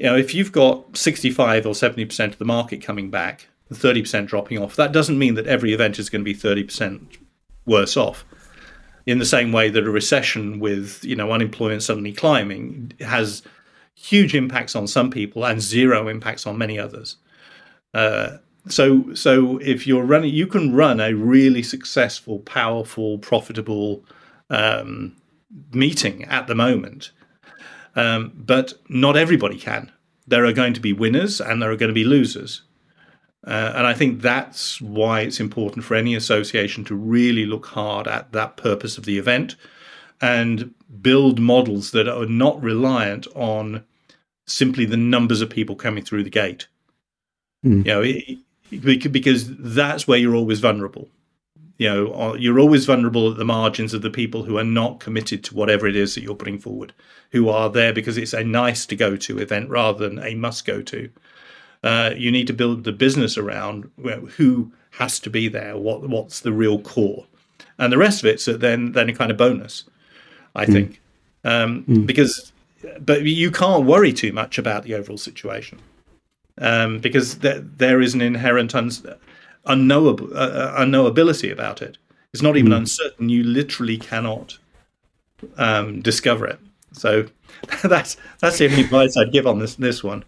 you 0.00 0.06
know, 0.06 0.16
if 0.16 0.34
you've 0.34 0.50
got 0.50 0.96
65 0.96 1.66
or 1.66 1.74
70% 1.74 2.28
of 2.28 2.38
the 2.38 2.44
market 2.46 2.82
coming 2.82 3.10
back, 3.10 3.48
30% 3.70 4.26
dropping 4.26 4.58
off, 4.58 4.74
that 4.76 4.92
doesn't 4.92 5.18
mean 5.18 5.34
that 5.34 5.46
every 5.46 5.74
event 5.74 5.98
is 5.98 6.08
going 6.08 6.24
to 6.24 6.24
be 6.24 6.34
30% 6.34 7.18
worse 7.66 7.98
off. 7.98 8.24
In 9.04 9.18
the 9.18 9.26
same 9.26 9.52
way 9.52 9.68
that 9.68 9.86
a 9.86 9.90
recession 9.90 10.58
with, 10.58 11.04
you 11.04 11.14
know, 11.14 11.30
unemployment 11.32 11.82
suddenly 11.82 12.14
climbing 12.14 12.92
has 13.00 13.42
huge 13.94 14.34
impacts 14.34 14.74
on 14.74 14.86
some 14.86 15.10
people 15.10 15.44
and 15.44 15.60
zero 15.60 16.08
impacts 16.08 16.46
on 16.46 16.56
many 16.56 16.78
others. 16.78 17.16
Uh, 17.92 18.38
so, 18.68 19.12
so 19.12 19.58
if 19.58 19.86
you're 19.86 20.04
running, 20.04 20.32
you 20.32 20.46
can 20.46 20.74
run 20.74 20.98
a 20.98 21.12
really 21.12 21.62
successful, 21.62 22.38
powerful, 22.38 23.18
profitable 23.18 24.02
um, 24.48 25.14
meeting 25.74 26.24
at 26.24 26.46
the 26.46 26.54
moment 26.54 27.10
um, 27.96 28.32
but 28.34 28.74
not 28.88 29.16
everybody 29.16 29.58
can. 29.58 29.90
There 30.26 30.44
are 30.44 30.52
going 30.52 30.74
to 30.74 30.80
be 30.80 30.92
winners 30.92 31.40
and 31.40 31.60
there 31.60 31.70
are 31.70 31.76
going 31.76 31.88
to 31.88 31.94
be 31.94 32.04
losers. 32.04 32.62
Uh, 33.46 33.72
and 33.74 33.86
I 33.86 33.94
think 33.94 34.20
that's 34.20 34.80
why 34.80 35.22
it's 35.22 35.40
important 35.40 35.84
for 35.84 35.94
any 35.94 36.14
association 36.14 36.84
to 36.84 36.94
really 36.94 37.46
look 37.46 37.66
hard 37.66 38.06
at 38.06 38.32
that 38.32 38.56
purpose 38.56 38.98
of 38.98 39.06
the 39.06 39.18
event 39.18 39.56
and 40.20 40.74
build 41.00 41.40
models 41.40 41.92
that 41.92 42.06
are 42.06 42.26
not 42.26 42.62
reliant 42.62 43.26
on 43.34 43.84
simply 44.46 44.84
the 44.84 44.96
numbers 44.96 45.40
of 45.40 45.48
people 45.48 45.74
coming 45.74 46.04
through 46.04 46.22
the 46.22 46.30
gate. 46.30 46.66
Mm. 47.64 47.86
You 47.86 47.92
know, 47.92 48.02
it, 48.02 49.12
because 49.12 49.56
that's 49.56 50.06
where 50.06 50.18
you're 50.18 50.36
always 50.36 50.60
vulnerable 50.60 51.08
you 51.80 51.88
know 51.88 52.34
you're 52.34 52.60
always 52.60 52.84
vulnerable 52.84 53.30
at 53.30 53.38
the 53.38 53.44
margins 53.44 53.94
of 53.94 54.02
the 54.02 54.10
people 54.10 54.44
who 54.44 54.58
are 54.58 54.64
not 54.64 55.00
committed 55.00 55.42
to 55.42 55.54
whatever 55.54 55.86
it 55.86 55.96
is 55.96 56.14
that 56.14 56.22
you're 56.22 56.34
putting 56.34 56.58
forward 56.58 56.92
who 57.32 57.48
are 57.48 57.70
there 57.70 57.92
because 57.92 58.18
it's 58.18 58.34
a 58.34 58.44
nice 58.44 58.84
to 58.84 58.94
go 58.94 59.16
to 59.16 59.38
event 59.38 59.68
rather 59.70 60.06
than 60.06 60.22
a 60.22 60.34
must 60.34 60.66
go 60.66 60.82
to 60.82 61.08
uh, 61.82 62.10
you 62.14 62.30
need 62.30 62.46
to 62.46 62.52
build 62.52 62.84
the 62.84 62.92
business 62.92 63.38
around 63.38 63.90
who 64.36 64.70
has 64.90 65.18
to 65.18 65.30
be 65.30 65.48
there 65.48 65.74
what 65.74 66.06
what's 66.06 66.40
the 66.40 66.52
real 66.52 66.78
core 66.82 67.24
and 67.78 67.90
the 67.90 67.98
rest 67.98 68.22
of 68.22 68.26
it's 68.26 68.44
then 68.44 68.92
then 68.92 69.08
a 69.08 69.14
kind 69.14 69.30
of 69.30 69.38
bonus 69.38 69.84
i 70.54 70.66
mm. 70.66 70.72
think 70.72 71.00
um, 71.44 71.82
mm. 71.84 72.04
because 72.04 72.52
but 73.00 73.22
you 73.22 73.50
can't 73.50 73.86
worry 73.86 74.12
too 74.12 74.34
much 74.34 74.58
about 74.58 74.82
the 74.82 74.94
overall 74.94 75.16
situation 75.16 75.78
um, 76.58 76.98
because 76.98 77.38
there, 77.38 77.60
there 77.60 78.02
is 78.02 78.12
an 78.12 78.20
inherent 78.20 78.74
un- 78.74 78.90
unknowable 79.66 80.36
uh, 80.36 80.48
uh, 80.48 80.80
unknowability 80.80 81.50
about 81.52 81.82
it. 81.82 81.98
It's 82.32 82.42
not 82.42 82.56
even 82.56 82.72
mm. 82.72 82.78
uncertain. 82.78 83.28
You 83.28 83.42
literally 83.42 83.96
cannot 83.98 84.58
um, 85.56 86.00
discover 86.00 86.46
it. 86.46 86.60
So 86.92 87.26
that's 87.84 88.16
that's 88.40 88.58
the 88.58 88.66
only 88.66 88.82
advice 88.82 89.16
I'd 89.16 89.32
give 89.32 89.46
on 89.46 89.58
this 89.58 89.74
this 89.76 90.02
one. 90.02 90.24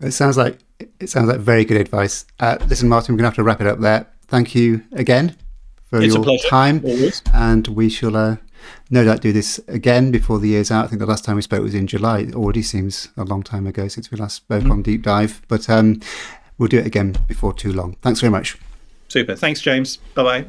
It 0.00 0.12
sounds 0.12 0.36
like 0.36 0.58
it 1.00 1.08
sounds 1.08 1.28
like 1.28 1.40
very 1.40 1.64
good 1.64 1.80
advice. 1.80 2.24
Uh, 2.38 2.56
listen, 2.68 2.88
Martin, 2.88 3.14
we're 3.14 3.18
going 3.18 3.24
to 3.24 3.30
have 3.30 3.36
to 3.36 3.42
wrap 3.42 3.60
it 3.60 3.66
up 3.66 3.80
there. 3.80 4.06
Thank 4.28 4.54
you 4.54 4.84
again 4.92 5.36
for 5.86 6.00
it's 6.00 6.14
your 6.14 6.38
time, 6.48 6.82
Always. 6.84 7.22
and 7.32 7.66
we 7.68 7.88
shall 7.88 8.14
uh, 8.14 8.36
no 8.90 9.04
doubt 9.04 9.20
do 9.20 9.32
this 9.32 9.60
again 9.68 10.10
before 10.10 10.38
the 10.38 10.48
year's 10.48 10.70
out. 10.70 10.84
I 10.84 10.88
think 10.88 11.00
the 11.00 11.06
last 11.06 11.24
time 11.24 11.36
we 11.36 11.42
spoke 11.42 11.62
was 11.62 11.74
in 11.74 11.86
July. 11.86 12.20
It 12.20 12.34
already 12.34 12.62
seems 12.62 13.08
a 13.16 13.24
long 13.24 13.42
time 13.42 13.66
ago 13.66 13.88
since 13.88 14.10
we 14.10 14.18
last 14.18 14.36
spoke 14.36 14.64
mm. 14.64 14.70
on 14.70 14.82
Deep 14.82 15.02
Dive, 15.02 15.42
but 15.48 15.68
um, 15.68 16.00
we'll 16.58 16.68
do 16.68 16.78
it 16.78 16.86
again 16.86 17.16
before 17.26 17.52
too 17.52 17.72
long. 17.72 17.96
Thanks 18.02 18.20
very 18.20 18.30
much. 18.30 18.58
Super. 19.08 19.34
Thanks, 19.34 19.60
James. 19.60 19.96
Bye 20.14 20.22
bye. 20.22 20.46